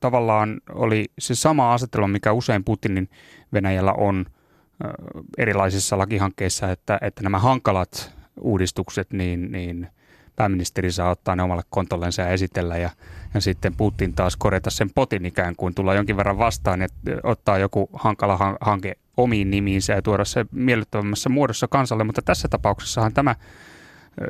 tavallaan 0.00 0.60
oli 0.72 1.06
se 1.18 1.34
sama 1.34 1.74
asetelma, 1.74 2.08
mikä 2.08 2.32
usein 2.32 2.64
Putinin 2.64 3.08
Venäjällä 3.52 3.92
on 3.92 4.26
ö, 4.84 4.88
erilaisissa 5.38 5.98
lakihankkeissa, 5.98 6.70
että, 6.70 6.98
että 7.02 7.22
nämä 7.22 7.38
hankalat 7.38 8.14
uudistukset, 8.40 9.12
niin, 9.12 9.52
niin 9.52 9.88
pääministeri 10.38 10.92
saa 10.92 11.10
ottaa 11.10 11.36
ne 11.36 11.42
omalle 11.42 11.62
kontollensa 11.70 12.22
ja 12.22 12.28
esitellä 12.28 12.76
ja, 12.76 12.90
ja 13.34 13.40
sitten 13.40 13.74
Putin 13.76 14.14
taas 14.14 14.36
korjata 14.36 14.70
sen 14.70 14.90
potin 14.94 15.26
ikään 15.26 15.56
kuin 15.56 15.74
tulla 15.74 15.94
jonkin 15.94 16.16
verran 16.16 16.38
vastaan 16.38 16.80
ja 16.80 16.88
ottaa 17.22 17.58
joku 17.58 17.90
hankala 17.92 18.56
hanke 18.60 18.94
omiin 19.16 19.50
nimiinsä 19.50 19.92
ja 19.92 20.02
tuoda 20.02 20.24
se 20.24 20.46
miellyttävämmässä 20.52 21.28
muodossa 21.28 21.68
kansalle, 21.68 22.04
mutta 22.04 22.22
tässä 22.22 22.48
tapauksessahan 22.48 23.14
tämä 23.14 23.34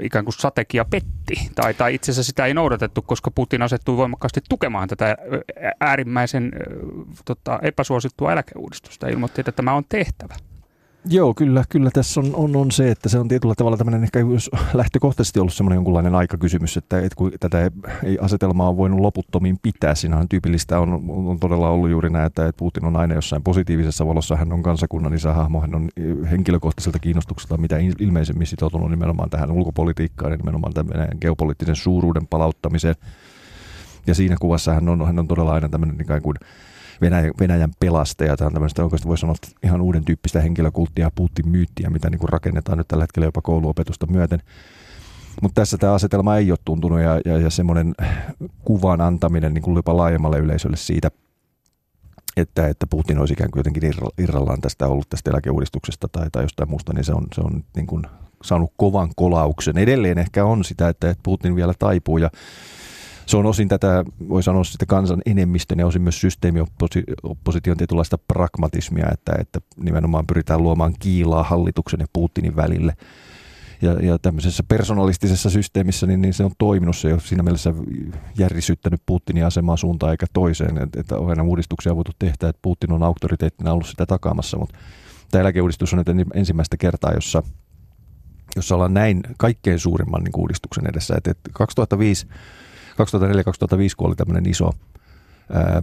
ikään 0.00 0.24
kuin 0.24 0.34
strategia 0.34 0.84
petti, 0.84 1.50
tai, 1.54 1.74
tai 1.74 1.94
itse 1.94 2.12
asiassa 2.12 2.28
sitä 2.28 2.46
ei 2.46 2.54
noudatettu, 2.54 3.02
koska 3.02 3.30
Putin 3.30 3.62
asettui 3.62 3.96
voimakkaasti 3.96 4.40
tukemaan 4.48 4.88
tätä 4.88 5.16
äärimmäisen 5.80 6.52
tota, 7.24 7.58
epäsuosittua 7.62 8.32
eläkeuudistusta 8.32 9.06
ja 9.06 9.12
ilmoitti, 9.12 9.40
että 9.40 9.52
tämä 9.52 9.72
on 9.72 9.84
tehtävä. 9.88 10.34
Joo, 11.10 11.34
kyllä, 11.34 11.64
kyllä 11.68 11.90
tässä 11.90 12.20
on, 12.20 12.34
on, 12.34 12.56
on 12.56 12.70
se, 12.70 12.90
että 12.90 13.08
se 13.08 13.18
on 13.18 13.28
tietyllä 13.28 13.54
tavalla 13.54 13.76
tämmöinen 13.76 14.02
ehkä 14.02 14.18
lähtökohtaisesti 14.74 15.40
ollut 15.40 15.54
semmoinen 15.54 15.76
jonkunlainen 15.76 16.14
aikakysymys, 16.14 16.76
että, 16.76 16.98
että 16.98 17.16
kun 17.16 17.32
tätä 17.40 17.70
ei 18.04 18.18
asetelmaa 18.20 18.68
on 18.68 18.76
voinut 18.76 19.00
loputtomiin 19.00 19.58
pitää, 19.62 19.94
siinähän 19.94 20.28
tyypillistä 20.28 20.80
on, 20.80 21.04
on 21.08 21.40
todella 21.40 21.70
ollut 21.70 21.90
juuri 21.90 22.10
näin, 22.10 22.26
että 22.26 22.52
Putin 22.56 22.84
on 22.84 22.96
aina 22.96 23.14
jossain 23.14 23.42
positiivisessa 23.42 24.06
valossa, 24.06 24.36
hän 24.36 24.52
on 24.52 24.62
kansakunnan 24.62 25.14
isähahmo, 25.14 25.60
hän 25.60 25.74
on 25.74 25.88
henkilökohtaiselta 26.30 26.98
kiinnostukselta 26.98 27.56
mitä 27.56 27.76
ilmeisemmin 27.98 28.46
sitoutunut 28.46 28.90
nimenomaan 28.90 29.30
tähän 29.30 29.50
ulkopolitiikkaan 29.50 30.32
ja 30.32 30.36
nimenomaan 30.36 30.74
tämän 30.74 31.08
geopoliittisen 31.20 31.76
suuruuden 31.76 32.26
palauttamiseen. 32.26 32.94
Ja 34.06 34.14
siinä 34.14 34.36
kuvassa 34.40 34.74
hän 34.74 34.88
on, 34.88 35.06
hän 35.06 35.18
on 35.18 35.28
todella 35.28 35.52
aina 35.52 35.68
tämmöinen 35.68 36.00
ikään 36.00 36.22
kuin 36.22 36.36
Venäjän, 37.00 37.32
Venäjän 37.40 37.72
pelastaja. 37.80 38.36
Tämä 38.36 38.46
on 38.46 38.52
tämmöistä 38.52 38.84
oikeasti 38.84 39.08
voi 39.08 39.18
sanoa 39.18 39.34
ihan 39.62 39.80
uuden 39.80 40.04
tyyppistä 40.04 40.40
henkilökulttia 40.40 41.04
ja 41.04 41.10
Putin-myyttiä, 41.14 41.90
mitä 41.90 42.10
niin 42.10 42.18
kuin 42.18 42.28
rakennetaan 42.28 42.78
nyt 42.78 42.88
tällä 42.88 43.02
hetkellä 43.02 43.26
jopa 43.26 43.42
kouluopetusta 43.42 44.06
myöten. 44.06 44.42
Mutta 45.42 45.60
tässä 45.60 45.78
tämä 45.78 45.94
asetelma 45.94 46.36
ei 46.36 46.50
ole 46.50 46.58
tuntunut 46.64 47.00
ja, 47.00 47.20
ja, 47.24 47.38
ja 47.38 47.50
semmoinen 47.50 47.94
kuvan 48.64 49.00
antaminen 49.00 49.54
niin 49.54 49.62
kuin 49.62 49.76
jopa 49.76 49.96
laajemmalle 49.96 50.38
yleisölle 50.38 50.76
siitä, 50.76 51.10
että, 52.36 52.68
että 52.68 52.86
Putin 52.86 53.18
olisi 53.18 53.32
ikään 53.32 53.50
kuin 53.50 53.60
jotenkin 53.60 53.82
irrallaan 54.18 54.60
tästä 54.60 54.86
ollut 54.86 55.08
tästä 55.08 55.30
eläkeuudistuksesta 55.30 56.08
tai, 56.12 56.30
tai 56.32 56.44
jostain 56.44 56.70
muusta, 56.70 56.92
niin 56.92 57.04
se 57.04 57.12
on, 57.12 57.26
se 57.34 57.40
on 57.40 57.64
niin 57.76 57.86
kuin 57.86 58.02
saanut 58.42 58.72
kovan 58.76 59.10
kolauksen. 59.16 59.78
Edelleen 59.78 60.18
ehkä 60.18 60.44
on 60.44 60.64
sitä, 60.64 60.88
että 60.88 61.14
Putin 61.22 61.56
vielä 61.56 61.74
taipuu 61.78 62.18
ja 62.18 62.30
se 63.28 63.36
on 63.36 63.46
osin 63.46 63.68
tätä, 63.68 64.04
voi 64.28 64.42
sanoa 64.42 64.64
sitten 64.64 64.88
kansan 64.88 65.22
enemmistön 65.26 65.78
ja 65.78 65.86
osin 65.86 66.02
myös 66.02 66.20
systeemiopposition 66.20 67.76
tietynlaista 67.76 68.18
pragmatismia, 68.18 69.08
että, 69.12 69.32
että 69.40 69.60
nimenomaan 69.76 70.26
pyritään 70.26 70.62
luomaan 70.62 70.94
kiilaa 70.98 71.42
hallituksen 71.42 72.00
ja 72.00 72.06
Putinin 72.12 72.56
välille. 72.56 72.96
Ja, 73.82 73.92
ja 73.92 74.18
tämmöisessä 74.18 74.62
personalistisessa 74.68 75.50
systeemissä 75.50 76.06
niin, 76.06 76.22
niin 76.22 76.34
se 76.34 76.44
on 76.44 76.50
toiminut, 76.58 76.96
se 76.96 77.08
ei 77.08 77.12
ole 77.12 77.20
siinä 77.20 77.42
mielessä 77.42 77.74
järjisyttänyt 78.38 79.02
Putinin 79.06 79.46
asemaa 79.46 79.76
suuntaan 79.76 80.12
eikä 80.12 80.26
toiseen, 80.32 80.82
että, 80.82 81.00
että 81.00 81.18
on 81.18 81.30
aina 81.30 81.42
uudistuksia 81.42 81.96
voitu 81.96 82.12
tehdä, 82.18 82.32
että 82.32 82.62
Putin 82.62 82.92
on 82.92 83.02
auktoriteettina 83.02 83.72
ollut 83.72 83.86
sitä 83.86 84.06
takaamassa, 84.06 84.58
mutta 84.58 84.78
tämä 85.30 85.40
eläkeuudistus 85.40 85.92
on 85.92 85.98
nyt 85.98 86.28
ensimmäistä 86.34 86.76
kertaa, 86.76 87.12
jossa, 87.12 87.42
jossa 88.56 88.74
ollaan 88.74 88.94
näin 88.94 89.20
kaikkein 89.38 89.78
suurimman 89.78 90.24
niin 90.24 90.40
uudistuksen 90.40 90.86
edessä. 90.86 91.14
että 91.16 91.34
2005 91.52 92.26
2004-2005, 92.98 93.04
kun 93.96 94.06
oli 94.06 94.16
tämmöinen 94.16 94.50
iso 94.50 94.70
ää, 95.52 95.82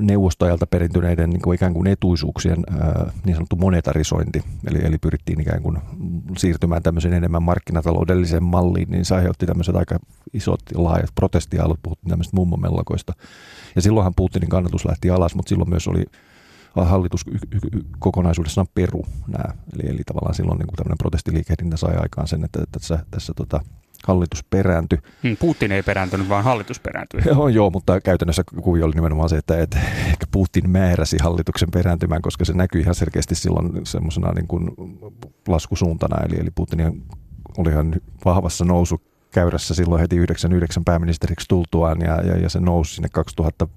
neuvostoajalta 0.00 0.66
perintyneiden 0.66 1.30
niin 1.30 1.42
kuin 1.42 1.54
ikään 1.54 1.74
kuin 1.74 1.86
etuisuuksien 1.86 2.64
ää, 2.80 3.12
niin 3.24 3.36
sanottu 3.36 3.56
monetarisointi, 3.56 4.42
eli, 4.66 4.78
eli 4.82 4.98
pyrittiin 4.98 5.40
ikään 5.40 5.62
kuin 5.62 5.78
siirtymään 6.38 6.82
tämmöiseen 6.82 7.14
enemmän 7.14 7.42
markkinataloudelliseen 7.42 8.42
malliin, 8.42 8.90
niin 8.90 9.04
se 9.04 9.14
aiheutti 9.14 9.46
tämmöiset 9.46 9.76
aika 9.76 9.98
isot 10.32 10.60
ja 10.74 10.84
laajat 10.84 11.10
protestiaalot, 11.14 11.78
puhuttiin 11.82 12.10
tämmöistä 12.10 12.36
mummomellakoista. 12.36 13.12
Ja 13.74 13.82
silloinhan 13.82 14.14
Putinin 14.16 14.48
kannatus 14.48 14.84
lähti 14.84 15.10
alas, 15.10 15.34
mutta 15.34 15.48
silloin 15.48 15.70
myös 15.70 15.88
oli 15.88 16.04
hallitus 16.76 17.24
kokonaisuudessaan 17.98 18.66
peru 18.74 19.04
nämä. 19.28 19.54
Eli, 19.74 19.90
eli 19.90 20.02
tavallaan 20.06 20.34
silloin 20.34 20.58
niin 20.58 20.66
kuin 20.66 20.76
tämmöinen 20.76 20.98
protestiliikehdintä 20.98 21.76
sai 21.76 21.96
aikaan 21.96 22.28
sen, 22.28 22.44
että 22.44 22.64
tässä, 22.72 22.98
tässä 23.10 23.32
tota, 23.36 23.60
hallitus 24.06 24.44
perääntyi. 24.44 24.98
Hmm, 25.22 25.36
Putin 25.36 25.72
ei 25.72 25.82
perääntynyt, 25.82 26.28
vaan 26.28 26.44
hallitus 26.44 26.80
perääntyi. 26.80 27.20
Joo, 27.30 27.48
joo, 27.48 27.70
mutta 27.70 28.00
käytännössä 28.00 28.42
kuvio 28.62 28.84
oli 28.84 28.94
nimenomaan 28.94 29.28
se, 29.28 29.36
että, 29.36 29.60
että 29.60 29.78
ehkä 30.06 30.26
Putin 30.30 30.70
määräsi 30.70 31.16
hallituksen 31.22 31.70
perääntymään, 31.70 32.22
koska 32.22 32.44
se 32.44 32.52
näkyi 32.52 32.80
ihan 32.80 32.94
selkeästi 32.94 33.34
silloin 33.34 33.86
semmoisena 33.86 34.32
niin 34.32 34.46
kuin 34.46 34.70
laskusuuntana. 35.48 36.24
Eli, 36.26 36.40
eli 36.40 36.50
Putin 36.54 37.04
oli 37.58 37.70
ihan 37.70 37.94
vahvassa 38.24 38.64
nousu 38.64 39.00
käyrässä 39.32 39.74
silloin 39.74 40.00
heti 40.00 40.16
99 40.16 40.84
pääministeriksi 40.84 41.48
tultuaan 41.48 42.00
ja, 42.00 42.20
ja, 42.20 42.38
ja 42.38 42.48
se 42.48 42.60
nousi 42.60 42.94
sinne 42.94 43.08
2004-2005 43.62 43.68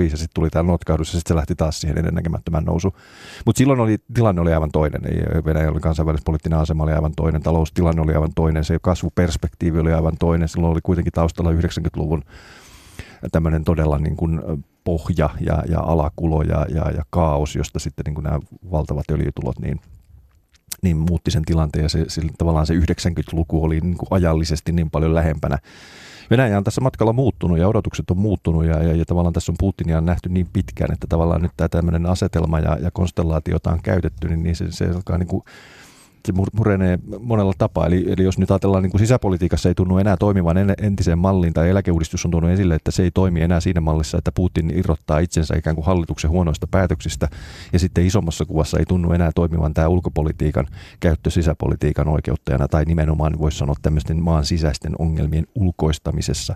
ja 0.00 0.16
sitten 0.16 0.34
tuli 0.34 0.50
tämä 0.50 0.62
notkahdus 0.62 1.08
ja 1.08 1.18
sitten 1.18 1.34
se 1.34 1.36
lähti 1.36 1.54
taas 1.54 1.80
siihen 1.80 1.98
ennennäkemättömään 1.98 2.64
nousu. 2.64 2.96
Mutta 3.46 3.58
silloin 3.58 3.80
oli, 3.80 3.98
tilanne 4.14 4.40
oli 4.40 4.52
aivan 4.52 4.70
toinen. 4.72 5.00
Venäjän 5.44 5.80
kansainvälispoliittinen 5.80 6.58
asema 6.58 6.84
oli 6.84 6.92
aivan 6.92 7.12
toinen, 7.16 7.42
taloustilanne 7.42 8.02
oli 8.02 8.14
aivan 8.14 8.32
toinen, 8.34 8.64
se 8.64 8.78
kasvuperspektiivi 8.82 9.78
oli 9.78 9.92
aivan 9.92 10.16
toinen. 10.18 10.48
Silloin 10.48 10.72
oli 10.72 10.80
kuitenkin 10.82 11.12
taustalla 11.12 11.52
90-luvun 11.52 12.22
tämmöinen 13.32 13.64
todella 13.64 13.98
niin 13.98 14.16
kuin 14.16 14.40
pohja 14.84 15.30
ja, 15.40 15.62
ja 15.68 15.80
alakulo 15.80 16.42
ja, 16.42 16.66
ja, 16.68 16.90
ja 16.90 17.02
kaos, 17.10 17.56
josta 17.56 17.78
sitten 17.78 18.04
niin 18.04 18.14
kuin 18.14 18.24
nämä 18.24 18.38
valtavat 18.70 19.04
öljytulot 19.10 19.58
niin 19.58 19.80
niin 20.84 20.96
muutti 20.96 21.30
sen 21.30 21.44
tilanteen 21.44 21.82
ja 21.82 21.88
se, 21.88 22.04
se, 22.08 22.22
tavallaan 22.38 22.66
se 22.66 22.74
90-luku 22.74 23.64
oli 23.64 23.80
niin 23.80 23.96
kuin 23.96 24.08
ajallisesti 24.10 24.72
niin 24.72 24.90
paljon 24.90 25.14
lähempänä. 25.14 25.58
Venäjä 26.30 26.58
on 26.58 26.64
tässä 26.64 26.80
matkalla 26.80 27.12
muuttunut 27.12 27.58
ja 27.58 27.68
odotukset 27.68 28.10
on 28.10 28.18
muuttunut 28.18 28.64
ja, 28.64 28.82
ja, 28.82 28.94
ja 28.94 29.04
tavallaan 29.04 29.32
tässä 29.32 29.52
on 29.52 29.56
Putinia 29.58 30.00
nähty 30.00 30.28
niin 30.28 30.48
pitkään, 30.52 30.92
että 30.92 31.06
tavallaan 31.06 31.42
nyt 31.42 31.52
tämä 31.56 31.68
tämmöinen 31.68 32.06
asetelma 32.06 32.60
ja, 32.60 32.78
ja 32.80 32.90
konstellaatio, 32.90 33.54
jota 33.54 33.72
on 33.72 33.82
käytetty, 33.82 34.28
niin, 34.28 34.42
niin 34.42 34.56
se, 34.56 34.72
se 34.72 34.86
alkaa 34.86 35.18
niin 35.18 35.26
kuin 35.26 35.42
se 36.26 36.32
murenee 36.56 36.98
monella 37.20 37.52
tapaa. 37.58 37.86
Eli, 37.86 38.04
eli 38.08 38.24
jos 38.24 38.38
nyt 38.38 38.50
ajatellaan 38.50 38.82
niin 38.82 38.90
kuin 38.90 38.98
sisäpolitiikassa 38.98 39.68
ei 39.68 39.74
tunnu 39.74 39.98
enää 39.98 40.16
toimivan 40.16 40.56
entiseen 40.82 41.18
malliin 41.18 41.52
tai 41.52 41.70
eläkeuudistus 41.70 42.24
on 42.24 42.30
tuonut 42.30 42.50
esille, 42.50 42.74
että 42.74 42.90
se 42.90 43.02
ei 43.02 43.10
toimi 43.10 43.40
enää 43.40 43.60
siinä 43.60 43.80
mallissa, 43.80 44.18
että 44.18 44.32
Putin 44.32 44.72
irrottaa 44.78 45.18
itsensä 45.18 45.56
ikään 45.56 45.76
kuin 45.76 45.86
hallituksen 45.86 46.30
huonoista 46.30 46.66
päätöksistä 46.70 47.28
ja 47.72 47.78
sitten 47.78 48.06
isommassa 48.06 48.44
kuvassa 48.44 48.78
ei 48.78 48.84
tunnu 48.88 49.12
enää 49.12 49.30
toimivan 49.34 49.74
tämä 49.74 49.88
ulkopolitiikan 49.88 50.66
käyttö 51.00 51.30
sisäpolitiikan 51.30 52.08
oikeuttajana 52.08 52.68
tai 52.68 52.84
nimenomaan 52.84 53.38
voisi 53.38 53.58
sanoa 53.58 53.74
tämmöisten 53.82 54.22
maan 54.22 54.44
sisäisten 54.44 54.92
ongelmien 54.98 55.46
ulkoistamisessa, 55.54 56.54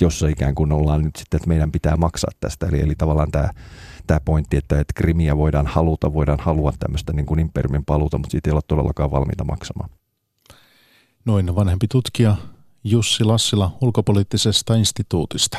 jossa 0.00 0.28
ikään 0.28 0.54
kuin 0.54 0.72
ollaan 0.72 1.02
nyt 1.02 1.16
sitten, 1.16 1.38
että 1.38 1.48
meidän 1.48 1.72
pitää 1.72 1.96
maksaa 1.96 2.30
tästä. 2.40 2.66
Eli, 2.66 2.80
eli 2.80 2.94
tavallaan 2.98 3.30
tämä 3.30 3.50
tämä 4.06 4.20
pointti, 4.20 4.56
että, 4.56 4.80
että 4.80 4.92
krimiä 4.94 5.36
voidaan 5.36 5.66
haluta, 5.66 6.12
voidaan 6.12 6.40
halua 6.40 6.72
tämmöistä 6.78 7.12
niin 7.12 7.26
kuin 7.26 7.40
imperiumin 7.40 7.84
paluuta, 7.84 8.18
mutta 8.18 8.30
siitä 8.30 8.50
ei 8.50 8.54
ole 8.54 8.62
todellakaan 8.66 9.10
valmiita 9.10 9.44
maksamaan. 9.44 9.90
Noin 11.24 11.54
vanhempi 11.54 11.88
tutkija 11.88 12.36
Jussi 12.84 13.24
Lassila 13.24 13.76
ulkopoliittisesta 13.80 14.74
instituutista. 14.74 15.58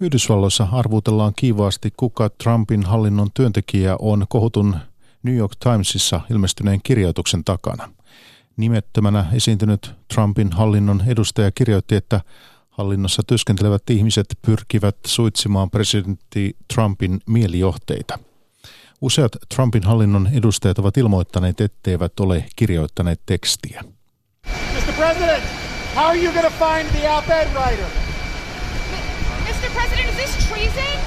Yhdysvalloissa 0.00 0.68
arvutellaan 0.72 1.32
kiivaasti, 1.36 1.92
kuka 1.96 2.30
Trumpin 2.30 2.82
hallinnon 2.82 3.28
työntekijä 3.34 3.96
on 3.98 4.26
kohutun 4.28 4.76
New 5.22 5.36
York 5.36 5.52
Timesissa 5.64 6.20
ilmestyneen 6.30 6.80
kirjoituksen 6.82 7.44
takana. 7.44 7.88
Nimettömänä 8.56 9.26
esiintynyt 9.32 9.94
Trumpin 10.14 10.52
hallinnon 10.52 11.02
edustaja 11.06 11.50
kirjoitti, 11.50 11.94
että 11.94 12.20
Hallinnossa 12.80 13.22
työskentelevät 13.26 13.90
ihmiset 13.90 14.26
pyrkivät 14.46 14.96
suitsimaan 15.06 15.70
presidentti 15.70 16.56
Trumpin 16.74 17.20
mielijohteita. 17.26 18.18
Useat 19.00 19.32
Trumpin 19.54 19.82
hallinnon 19.82 20.28
edustajat 20.34 20.78
ovat 20.78 20.96
ilmoittaneet, 20.96 21.60
etteivät 21.60 22.20
ole 22.20 22.44
kirjoittaneet 22.56 23.20
tekstiä. 23.26 23.84
Mr. 24.46 24.92
President, 24.96 25.44
how 25.94 26.04
are 26.04 26.18
you 26.18 26.32
going 26.32 26.46
to 26.46 26.66
find 26.66 27.00
the 27.00 27.10
op-ed 27.10 27.48
writer? 27.54 27.86
Mr. 29.48 29.70
President, 29.74 30.08
is 30.08 30.16
this 30.16 30.48
treason? 30.48 31.00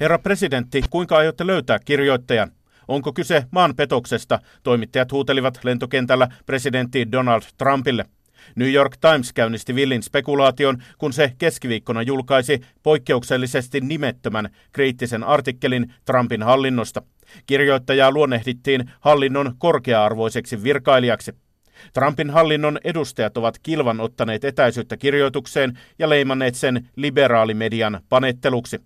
Herra 0.00 0.18
presidentti, 0.18 0.82
kuinka 0.90 1.16
aiotte 1.16 1.46
löytää 1.46 1.78
kirjoittajan? 1.84 2.50
Onko 2.88 3.12
kyse 3.12 3.44
maanpetoksesta? 3.50 4.38
Toimittajat 4.62 5.12
huutelivat 5.12 5.64
lentokentällä 5.64 6.28
presidentti 6.46 7.12
Donald 7.12 7.42
Trumpille. 7.58 8.04
New 8.56 8.72
York 8.72 8.96
Times 8.96 9.32
käynnisti 9.32 9.74
villin 9.74 10.02
spekulaation, 10.02 10.82
kun 10.98 11.12
se 11.12 11.32
keskiviikkona 11.38 12.02
julkaisi 12.02 12.60
poikkeuksellisesti 12.82 13.80
nimettömän 13.80 14.48
kriittisen 14.72 15.24
artikkelin 15.24 15.94
Trumpin 16.04 16.42
hallinnosta. 16.42 17.02
Kirjoittajaa 17.46 18.10
luonnehdittiin 18.10 18.90
hallinnon 19.00 19.54
korkea-arvoiseksi 19.58 20.62
virkailijaksi. 20.62 21.32
Trumpin 21.92 22.30
hallinnon 22.30 22.78
edustajat 22.84 23.36
ovat 23.36 23.58
kilvan 23.62 24.00
ottaneet 24.00 24.44
etäisyyttä 24.44 24.96
kirjoitukseen 24.96 25.78
ja 25.98 26.08
leimanneet 26.08 26.54
sen 26.54 26.88
liberaalimedian 26.96 28.00
panetteluksi. 28.08 28.80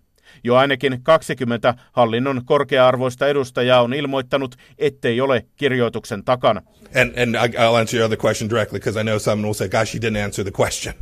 Jo 0.44 0.56
ainakin 0.56 1.02
20 1.02 1.74
hallinnon 1.92 2.42
korkea-arvoista 2.44 3.28
edustajaa 3.28 3.82
on 3.82 3.94
ilmoittanut, 3.94 4.56
ettei 4.78 5.20
ole 5.20 5.46
kirjoituksen 5.56 6.24
takana. 6.24 6.62
And, 7.00 7.18
and 7.18 7.34
I'll 7.34 7.74
answer 7.80 8.00
your 8.00 8.06
other 8.06 8.18
question 8.24 8.50
directly 8.50 8.78
because 8.78 9.00
I 9.00 9.02
know 9.02 9.18
someone 9.18 9.46
will 9.46 9.54
say, 9.54 9.68
gosh, 9.68 9.94
he 9.94 9.98
didn't 10.00 10.24
answer 10.24 10.44
the 10.44 10.62
question. 10.62 10.94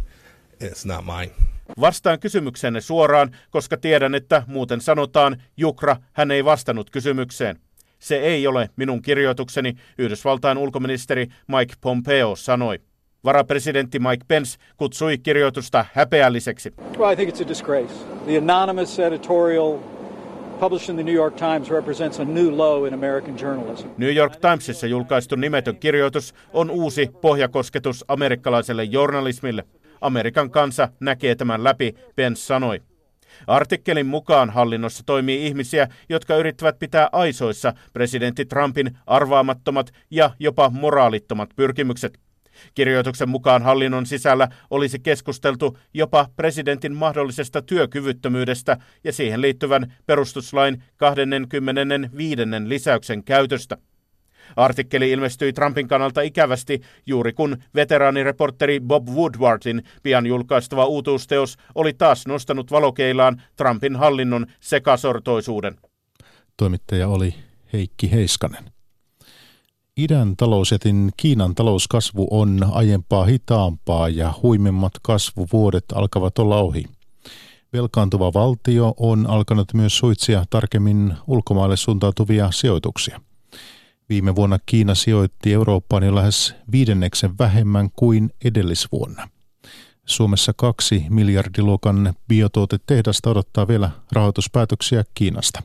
It's 0.64 0.86
not 0.86 1.04
mine. 1.04 1.32
Vastaan 1.80 2.20
kysymyksenne 2.20 2.80
suoraan, 2.80 3.36
koska 3.50 3.76
tiedän, 3.76 4.14
että 4.14 4.42
muuten 4.46 4.80
sanotaan, 4.80 5.42
Jukra, 5.56 5.96
hän 6.12 6.30
ei 6.30 6.44
vastannut 6.44 6.90
kysymykseen. 6.90 7.58
Se 7.98 8.16
ei 8.16 8.46
ole 8.46 8.70
minun 8.76 9.02
kirjoitukseni, 9.02 9.76
Yhdysvaltain 9.98 10.58
ulkoministeri 10.58 11.26
Mike 11.48 11.74
Pompeo 11.80 12.36
sanoi. 12.36 12.78
Varapresidentti 13.26 13.98
Mike 13.98 14.24
Pence 14.28 14.58
kutsui 14.76 15.18
kirjoitusta 15.18 15.84
häpeälliseksi. 15.94 16.72
Well, 16.98 17.12
I 17.12 17.16
think 17.16 17.30
it's 17.30 17.44
a 17.44 17.48
disgrace. 17.48 17.94
The 18.24 18.38
anonymous 18.38 18.98
editorial 18.98 19.78
published 20.60 20.88
in 20.88 20.96
the 20.96 21.04
New 21.04 21.14
York 21.14 21.36
Times 21.36 21.70
represents 21.70 22.20
a 22.20 22.24
new 22.24 22.56
low 22.56 22.84
in 22.84 22.94
American 22.94 23.38
journalism. 23.38 23.88
New 23.98 24.14
York 24.14 24.36
Timesissa 24.36 24.86
julkaistu 24.86 25.36
nimetön 25.36 25.76
kirjoitus 25.76 26.34
on 26.52 26.70
uusi 26.70 27.10
pohjakosketus 27.20 28.04
amerikkalaiselle 28.08 28.84
journalismille. 28.84 29.64
Amerikan 30.00 30.50
kansa 30.50 30.88
näkee 31.00 31.34
tämän 31.34 31.64
läpi, 31.64 31.94
Pence 32.16 32.40
sanoi. 32.40 32.82
Artikkelin 33.46 34.06
mukaan 34.06 34.50
hallinnossa 34.50 35.02
toimii 35.06 35.46
ihmisiä, 35.46 35.88
jotka 36.08 36.36
yrittävät 36.36 36.78
pitää 36.78 37.08
aisoissa 37.12 37.72
presidentti 37.92 38.44
Trumpin 38.44 38.98
arvaamattomat 39.06 39.90
ja 40.10 40.30
jopa 40.38 40.70
moraalittomat 40.70 41.50
pyrkimykset. 41.56 42.25
Kirjoituksen 42.74 43.28
mukaan 43.28 43.62
hallinnon 43.62 44.06
sisällä 44.06 44.48
olisi 44.70 44.98
keskusteltu 44.98 45.78
jopa 45.94 46.28
presidentin 46.36 46.96
mahdollisesta 46.96 47.62
työkyvyttömyydestä 47.62 48.76
ja 49.04 49.12
siihen 49.12 49.40
liittyvän 49.40 49.94
perustuslain 50.06 50.82
25. 50.96 52.42
lisäyksen 52.66 53.24
käytöstä. 53.24 53.76
Artikkeli 54.56 55.10
ilmestyi 55.10 55.52
Trumpin 55.52 55.88
kannalta 55.88 56.20
ikävästi 56.20 56.80
juuri 57.06 57.32
kun 57.32 57.56
veteraanireporteri 57.74 58.80
Bob 58.80 59.08
Woodwardin 59.08 59.82
pian 60.02 60.26
julkaistava 60.26 60.84
uutuusteos 60.84 61.56
oli 61.74 61.92
taas 61.92 62.26
nostanut 62.26 62.70
valokeilaan 62.70 63.42
Trumpin 63.56 63.96
hallinnon 63.96 64.46
sekasortoisuuden. 64.60 65.76
Toimittaja 66.56 67.08
oli 67.08 67.34
Heikki 67.72 68.12
Heiskanen. 68.12 68.75
Idän 70.00 70.36
talousjätin 70.36 71.10
Kiinan 71.16 71.54
talouskasvu 71.54 72.28
on 72.30 72.58
aiempaa 72.70 73.24
hitaampaa 73.24 74.08
ja 74.08 74.34
huimemmat 74.42 74.92
kasvuvuodet 75.02 75.84
alkavat 75.94 76.38
olla 76.38 76.60
ohi. 76.60 76.84
Velkaantuva 77.72 78.32
valtio 78.32 78.94
on 78.96 79.26
alkanut 79.30 79.74
myös 79.74 79.98
suitsia 79.98 80.44
tarkemmin 80.50 81.14
ulkomaille 81.26 81.76
suuntautuvia 81.76 82.50
sijoituksia. 82.50 83.20
Viime 84.08 84.36
vuonna 84.36 84.58
Kiina 84.66 84.94
sijoitti 84.94 85.52
Eurooppaan 85.52 86.02
jo 86.02 86.14
lähes 86.14 86.54
viidenneksen 86.72 87.38
vähemmän 87.38 87.90
kuin 87.96 88.30
edellisvuonna. 88.44 89.28
Suomessa 90.06 90.52
kaksi 90.56 91.06
miljardiluokan 91.10 92.14
biotuotetehdasta 92.28 93.30
odottaa 93.30 93.68
vielä 93.68 93.90
rahoituspäätöksiä 94.12 95.04
Kiinasta. 95.14 95.62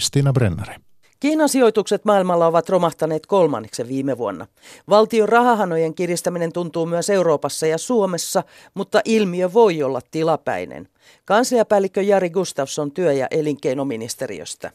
Stina 0.00 0.32
Brennare. 0.32 0.87
Kiinan 1.20 1.48
sijoitukset 1.48 2.04
maailmalla 2.04 2.46
ovat 2.46 2.68
romahtaneet 2.68 3.26
kolmanneksen 3.26 3.88
viime 3.88 4.18
vuonna. 4.18 4.46
Valtion 4.90 5.28
rahahanojen 5.28 5.94
kiristäminen 5.94 6.52
tuntuu 6.52 6.86
myös 6.86 7.10
Euroopassa 7.10 7.66
ja 7.66 7.78
Suomessa, 7.78 8.42
mutta 8.74 9.00
ilmiö 9.04 9.52
voi 9.52 9.82
olla 9.82 10.00
tilapäinen. 10.10 10.88
Kansliapäällikkö 11.24 12.02
Jari 12.02 12.30
Gustafsson 12.30 12.92
työ- 12.92 13.12
ja 13.12 13.26
elinkeinoministeriöstä. 13.30 14.70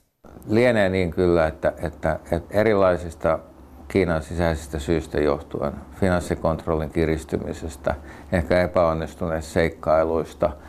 Lienee 0.50 0.90
niin 0.90 1.12
kyllä, 1.12 1.48
että, 1.48 1.74
että, 1.78 2.20
että 2.32 2.60
erilaisista 2.60 3.40
Kiinan 3.88 4.24
sisäisistä 4.24 4.80
syistä 4.80 5.22
johtuen, 5.22 5.74
finanssikontrollin 6.00 6.90
kiristymisestä, 6.90 7.96
ehkä 8.32 8.62
epäonnistuneista 8.62 9.54
seikkailuista– 9.54 10.50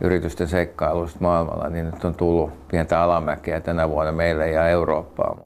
yritysten 0.00 0.48
seikkailuista 0.48 1.18
maailmalla, 1.20 1.68
niin 1.68 1.86
nyt 1.86 2.04
on 2.04 2.14
tullut 2.14 2.68
pientä 2.68 3.02
alamäkeä 3.02 3.60
tänä 3.60 3.88
vuonna 3.88 4.12
meille 4.12 4.50
ja 4.50 4.68
Eurooppaan. 4.68 5.44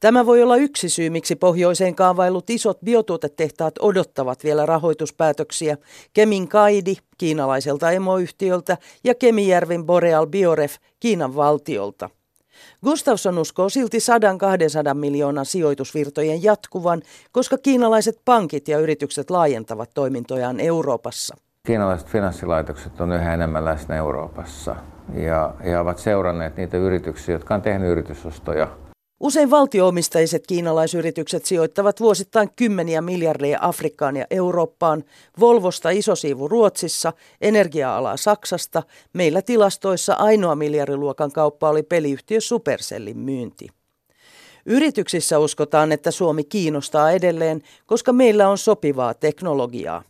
Tämä 0.00 0.26
voi 0.26 0.42
olla 0.42 0.56
yksi 0.56 0.88
syy, 0.88 1.10
miksi 1.10 1.36
pohjoiseen 1.36 1.94
kaavailut 1.94 2.50
isot 2.50 2.78
biotuotetehtaat 2.84 3.74
odottavat 3.80 4.44
vielä 4.44 4.66
rahoituspäätöksiä. 4.66 5.76
Kemin 6.12 6.48
Kaidi 6.48 6.94
kiinalaiselta 7.18 7.90
emoyhtiöltä 7.90 8.76
ja 9.04 9.14
Kemijärven 9.14 9.86
Boreal 9.86 10.26
Bioref 10.26 10.76
Kiinan 11.00 11.36
valtiolta. 11.36 12.10
Gustafsson 12.84 13.38
uskoo 13.38 13.68
silti 13.68 13.98
100-200 14.90 14.94
miljoonan 14.94 15.46
sijoitusvirtojen 15.46 16.42
jatkuvan, 16.42 17.02
koska 17.32 17.58
kiinalaiset 17.58 18.20
pankit 18.24 18.68
ja 18.68 18.78
yritykset 18.78 19.30
laajentavat 19.30 19.90
toimintojaan 19.94 20.60
Euroopassa. 20.60 21.36
Kiinalaiset 21.66 22.08
finanssilaitokset 22.08 23.00
on 23.00 23.12
yhä 23.12 23.34
enemmän 23.34 23.64
läsnä 23.64 23.96
Euroopassa 23.96 24.76
ja, 25.14 25.54
ja 25.64 25.80
ovat 25.80 25.98
seuranneet 25.98 26.56
niitä 26.56 26.76
yrityksiä, 26.76 27.34
jotka 27.34 27.54
on 27.54 27.62
tehnyt 27.62 27.90
yritysostoja. 27.90 28.68
Usein 29.20 29.50
valtioomisteiset 29.50 30.46
kiinalaisyritykset 30.46 31.44
sijoittavat 31.44 32.00
vuosittain 32.00 32.50
kymmeniä 32.56 33.00
miljardeja 33.00 33.58
Afrikkaan 33.62 34.16
ja 34.16 34.26
Eurooppaan, 34.30 35.04
Volvosta 35.40 35.90
isosiivu 35.90 36.48
Ruotsissa, 36.48 37.12
energia-alaa 37.40 38.16
Saksasta. 38.16 38.82
Meillä 39.12 39.42
tilastoissa 39.42 40.14
ainoa 40.14 40.54
miljardiluokan 40.54 41.32
kauppa 41.32 41.68
oli 41.68 41.82
peliyhtiö 41.82 42.40
Supercellin 42.40 43.18
myynti. 43.18 43.68
Yrityksissä 44.66 45.38
uskotaan, 45.38 45.92
että 45.92 46.10
Suomi 46.10 46.44
kiinnostaa 46.44 47.10
edelleen, 47.10 47.62
koska 47.86 48.12
meillä 48.12 48.48
on 48.48 48.58
sopivaa 48.58 49.14
teknologiaa. 49.14 50.02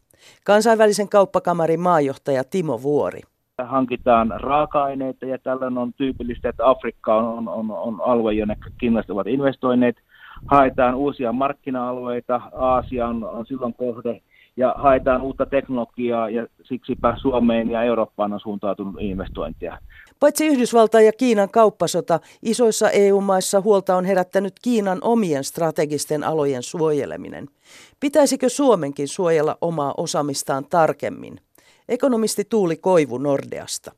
Kansainvälisen 0.44 1.08
kauppakamarin 1.08 1.80
maajohtaja 1.80 2.44
Timo 2.44 2.82
Vuori. 2.82 3.20
Hankitaan 3.64 4.34
raaka-aineita 4.36 5.26
ja 5.26 5.38
tällöin 5.38 5.78
on 5.78 5.92
tyypillistä, 5.92 6.48
että 6.48 6.70
Afrikka 6.70 7.14
on, 7.14 7.48
on, 7.48 7.70
on 7.70 8.00
alue, 8.00 8.34
jonne 8.34 8.56
kiinalaiset 8.78 9.10
ovat 9.10 9.26
investoineet. 9.26 9.96
Haetaan 10.46 10.94
uusia 10.94 11.32
markkina-alueita, 11.32 12.40
Aasia 12.52 13.06
on, 13.06 13.24
on 13.24 13.46
silloin 13.46 13.74
kohde 13.74 14.20
ja 14.56 14.74
haetaan 14.76 15.22
uutta 15.22 15.46
teknologiaa 15.46 16.30
ja 16.30 16.46
siksipä 16.62 17.14
Suomeen 17.22 17.70
ja 17.70 17.82
Eurooppaan 17.82 18.32
on 18.32 18.40
suuntautunut 18.40 18.94
investointia. 18.98 19.78
Paitsi 20.20 20.46
Yhdysvaltain 20.46 21.06
ja 21.06 21.12
Kiinan 21.12 21.50
kauppasota, 21.50 22.20
isoissa 22.42 22.90
EU-maissa 22.90 23.60
huolta 23.60 23.96
on 23.96 24.04
herättänyt 24.04 24.52
Kiinan 24.62 24.98
omien 25.02 25.44
strategisten 25.44 26.24
alojen 26.24 26.62
suojeleminen. 26.62 27.46
Pitäisikö 28.00 28.48
Suomenkin 28.48 29.08
suojella 29.08 29.56
omaa 29.60 29.94
osaamistaan 29.96 30.64
tarkemmin? 30.70 31.36
Ekonomisti 31.88 32.44
Tuuli 32.44 32.76
Koivu 32.76 33.18
Nordeasta. 33.18 33.92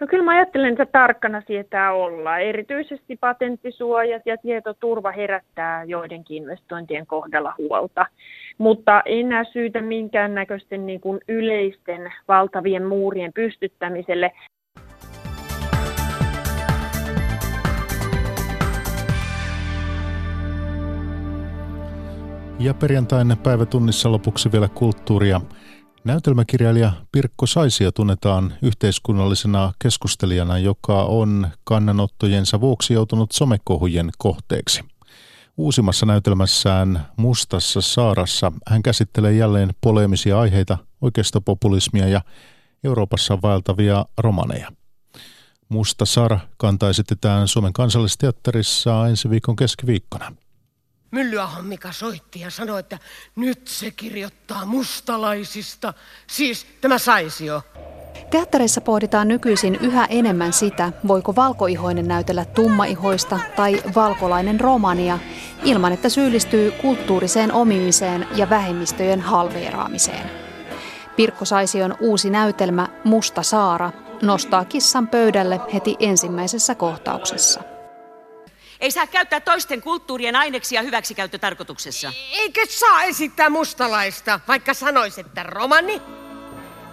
No 0.00 0.06
kyllä 0.06 0.24
mä 0.24 0.30
ajattelen, 0.30 0.72
että 0.72 0.86
tarkkana 0.86 1.42
sietää 1.46 1.92
olla. 1.92 2.38
Erityisesti 2.38 3.16
patenttisuojat 3.16 4.22
ja 4.26 4.36
tietoturva 4.36 5.12
herättää 5.12 5.84
joidenkin 5.84 6.36
investointien 6.36 7.06
kohdalla 7.06 7.54
huolta. 7.58 8.06
Mutta 8.58 9.02
en 9.06 9.28
näe 9.28 9.44
syytä 9.52 9.80
minkäännäköisten 9.80 10.86
niin 10.86 11.00
kuin 11.00 11.20
yleisten 11.28 12.12
valtavien 12.28 12.86
muurien 12.86 13.32
pystyttämiselle. 13.34 14.32
Ja 22.58 22.74
perjantain 22.74 23.36
päivätunnissa 23.42 24.12
lopuksi 24.12 24.52
vielä 24.52 24.68
kulttuuria. 24.68 25.40
Näytelmäkirjailija 26.04 26.92
Pirkko 27.12 27.46
Saisia 27.46 27.92
tunnetaan 27.92 28.52
yhteiskunnallisena 28.62 29.72
keskustelijana, 29.82 30.58
joka 30.58 31.02
on 31.02 31.46
kannanottojensa 31.64 32.60
vuoksi 32.60 32.94
joutunut 32.94 33.32
somekohujen 33.32 34.10
kohteeksi. 34.18 34.93
Uusimmassa 35.56 36.06
näytelmässään 36.06 37.06
Mustassa 37.16 37.80
saarassa 37.80 38.52
hän 38.68 38.82
käsittelee 38.82 39.32
jälleen 39.32 39.74
poleemisia 39.80 40.40
aiheita, 40.40 40.78
oikeistopopulismia 41.00 42.08
ja 42.08 42.20
Euroopassa 42.84 43.42
vaeltavia 43.42 44.04
romaneja. 44.18 44.72
Musta 45.68 46.04
Saara 46.04 46.40
kantaa 46.56 46.90
esitetään 46.90 47.48
Suomen 47.48 47.72
kansallisteatterissa 47.72 49.08
ensi 49.08 49.30
viikon 49.30 49.56
keskiviikkona. 49.56 50.36
Myllyahon 51.10 51.64
Mika 51.64 51.92
soitti 51.92 52.40
ja 52.40 52.50
sanoi, 52.50 52.80
että 52.80 52.98
nyt 53.36 53.68
se 53.68 53.90
kirjoittaa 53.90 54.66
mustalaisista. 54.66 55.94
Siis 56.26 56.66
tämä 56.80 56.98
saisi 56.98 57.46
jo. 57.46 57.62
Teatterissa 58.30 58.80
pohditaan 58.80 59.28
nykyisin 59.28 59.78
yhä 59.80 60.06
enemmän 60.10 60.52
sitä, 60.52 60.92
voiko 61.08 61.36
valkoihoinen 61.36 62.08
näytellä 62.08 62.44
tummaihoista 62.44 63.38
tai 63.56 63.82
valkolainen 63.94 64.60
romania, 64.60 65.18
ilman 65.64 65.92
että 65.92 66.08
syyllistyy 66.08 66.70
kulttuuriseen 66.70 67.52
omimiseen 67.52 68.26
ja 68.34 68.50
vähemmistöjen 68.50 69.20
halveeraamiseen. 69.20 70.30
Pirkko 71.16 71.44
Saision 71.44 71.94
uusi 72.00 72.30
näytelmä 72.30 72.88
Musta 73.04 73.42
Saara 73.42 73.90
nostaa 74.22 74.64
kissan 74.64 75.08
pöydälle 75.08 75.60
heti 75.74 75.96
ensimmäisessä 75.98 76.74
kohtauksessa. 76.74 77.62
Ei 78.80 78.90
saa 78.90 79.06
käyttää 79.06 79.40
toisten 79.40 79.82
kulttuurien 79.82 80.36
aineksia 80.36 80.82
hyväksikäyttötarkoituksessa. 80.82 82.12
Eikö 82.32 82.60
saa 82.68 83.02
esittää 83.02 83.50
mustalaista, 83.50 84.40
vaikka 84.48 84.74
sanois, 84.74 85.18
että 85.18 85.42
romani? 85.42 86.02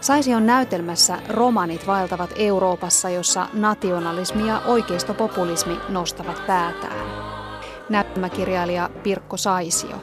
Saision 0.01 0.45
näytelmässä 0.45 1.17
romanit 1.29 1.87
vaeltavat 1.87 2.29
Euroopassa, 2.35 3.09
jossa 3.09 3.47
nationalismi 3.53 4.47
ja 4.47 4.61
oikeistopopulismi 4.65 5.79
nostavat 5.89 6.47
päätään. 6.47 7.07
Näytelmäkirjailija 7.89 8.89
Pirkko 9.03 9.37
Saisio. 9.37 9.95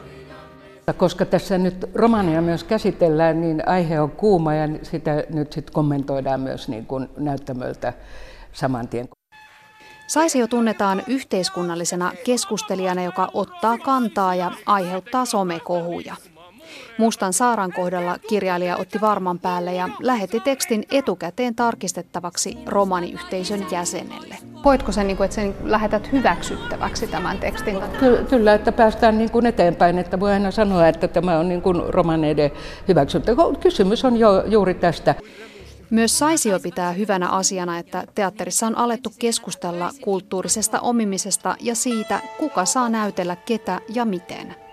Koska 0.97 1.25
tässä 1.25 1.57
nyt 1.57 1.89
romania 1.93 2.41
myös 2.41 2.63
käsitellään, 2.63 3.41
niin 3.41 3.67
aihe 3.67 4.01
on 4.01 4.11
kuuma 4.11 4.53
ja 4.53 4.67
sitä 4.83 5.23
nyt 5.29 5.53
sitten 5.53 5.73
kommentoidaan 5.73 6.39
myös 6.41 6.67
niin 6.67 6.85
kuin 6.85 7.09
näyttämöltä 7.17 7.93
saman 8.53 8.87
tien. 8.87 9.09
Saisio 10.07 10.47
tunnetaan 10.47 11.03
yhteiskunnallisena 11.07 12.11
keskustelijana, 12.25 13.03
joka 13.03 13.29
ottaa 13.33 13.77
kantaa 13.77 14.35
ja 14.35 14.51
aiheuttaa 14.65 15.25
somekohuja. 15.25 16.15
Mustan 16.99 17.33
Saaran 17.33 17.71
kohdalla 17.71 18.17
kirjailija 18.29 18.77
otti 18.77 19.01
varman 19.01 19.39
päälle 19.39 19.73
ja 19.73 19.89
lähetti 19.99 20.39
tekstin 20.39 20.83
etukäteen 20.91 21.55
tarkistettavaksi 21.55 22.57
romaniyhteisön 22.65 23.65
jäsenelle. 23.71 24.37
Koitko 24.63 24.91
sen, 24.91 25.07
niin 25.07 25.23
että 25.23 25.35
sen 25.35 25.55
lähetät 25.63 26.11
hyväksyttäväksi 26.11 27.07
tämän 27.07 27.37
tekstin? 27.37 27.77
Ky- 27.99 28.25
kyllä, 28.29 28.53
että 28.53 28.71
päästään 28.71 29.17
niin 29.17 29.31
kuin 29.31 29.45
eteenpäin, 29.45 29.97
että 29.97 30.19
voi 30.19 30.31
aina 30.31 30.51
sanoa, 30.51 30.87
että 30.87 31.07
tämä 31.07 31.39
on 31.39 31.49
niin 31.49 31.61
kuin 31.61 31.93
romaneiden 31.93 32.51
hyväksyttä. 32.87 33.31
Kysymys 33.59 34.05
on 34.05 34.17
jo 34.17 34.43
juuri 34.47 34.73
tästä. 34.73 35.15
Myös 35.89 36.19
Saisio 36.19 36.59
pitää 36.59 36.91
hyvänä 36.91 37.29
asiana, 37.29 37.77
että 37.77 38.03
teatterissa 38.15 38.67
on 38.67 38.77
alettu 38.77 39.11
keskustella 39.19 39.91
kulttuurisesta 40.01 40.79
omimisesta 40.79 41.55
ja 41.59 41.75
siitä, 41.75 42.19
kuka 42.39 42.65
saa 42.65 42.89
näytellä 42.89 43.35
ketä 43.35 43.81
ja 43.93 44.05
miten. 44.05 44.68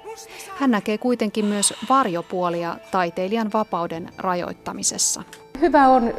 Hän 0.57 0.71
näkee 0.71 0.99
kuitenkin 0.99 1.45
myös 1.45 1.75
varjopuolia 1.89 2.77
taiteilijan 2.91 3.51
vapauden 3.53 4.11
rajoittamisessa. 4.19 5.23
Hyvä 5.61 5.89
on, 5.89 6.15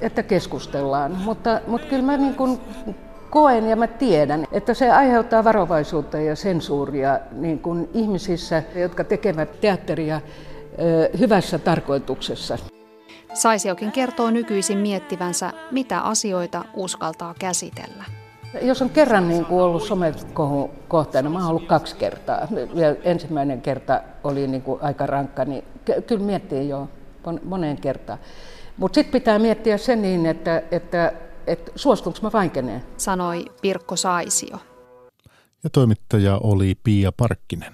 että 0.00 0.22
keskustellaan, 0.22 1.12
mutta, 1.12 1.60
mutta 1.66 1.86
kyllä 1.86 2.02
mä 2.02 2.16
niin 2.16 2.34
kuin 2.34 2.60
koen 3.30 3.68
ja 3.68 3.76
mä 3.76 3.86
tiedän, 3.86 4.46
että 4.52 4.74
se 4.74 4.90
aiheuttaa 4.90 5.44
varovaisuutta 5.44 6.18
ja 6.18 6.36
sensuuria 6.36 7.18
niin 7.32 7.58
kuin 7.58 7.88
ihmisissä, 7.94 8.62
jotka 8.74 9.04
tekevät 9.04 9.60
teatteria 9.60 10.20
hyvässä 11.18 11.58
tarkoituksessa. 11.58 12.58
Saisiokin 13.34 13.92
kertoo 13.92 14.30
nykyisin 14.30 14.78
miettivänsä, 14.78 15.52
mitä 15.70 16.00
asioita 16.00 16.64
uskaltaa 16.74 17.34
käsitellä. 17.38 18.04
Jos 18.62 18.82
on 18.82 18.90
kerran 18.90 19.28
niin 19.28 19.44
kuin 19.44 19.60
ollut 19.60 19.82
somekohun 19.82 20.70
kohteena, 20.88 21.30
mä 21.30 21.38
oon 21.38 21.48
ollut 21.48 21.66
kaksi 21.66 21.96
kertaa, 21.96 22.48
ja 22.74 22.96
ensimmäinen 23.02 23.62
kerta 23.62 24.00
oli 24.24 24.46
niin 24.46 24.62
kuin 24.62 24.82
aika 24.82 25.06
rankka, 25.06 25.44
niin 25.44 25.64
kyllä 26.06 26.24
miettii 26.24 26.68
jo 26.68 26.88
moneen 27.44 27.76
kertaan. 27.76 28.18
Mutta 28.76 28.94
sitten 28.94 29.20
pitää 29.20 29.38
miettiä 29.38 29.78
se 29.78 29.96
niin, 29.96 30.26
että, 30.26 30.62
että, 30.70 31.12
että 31.46 31.72
suostunko 31.76 32.18
mä 32.22 32.30
vaikeneen. 32.32 32.82
Sanoi 32.96 33.44
Pirkko 33.62 33.96
Saisio. 33.96 34.58
Ja 35.64 35.70
toimittaja 35.70 36.40
oli 36.42 36.74
Pia 36.84 37.12
Parkkinen. 37.12 37.72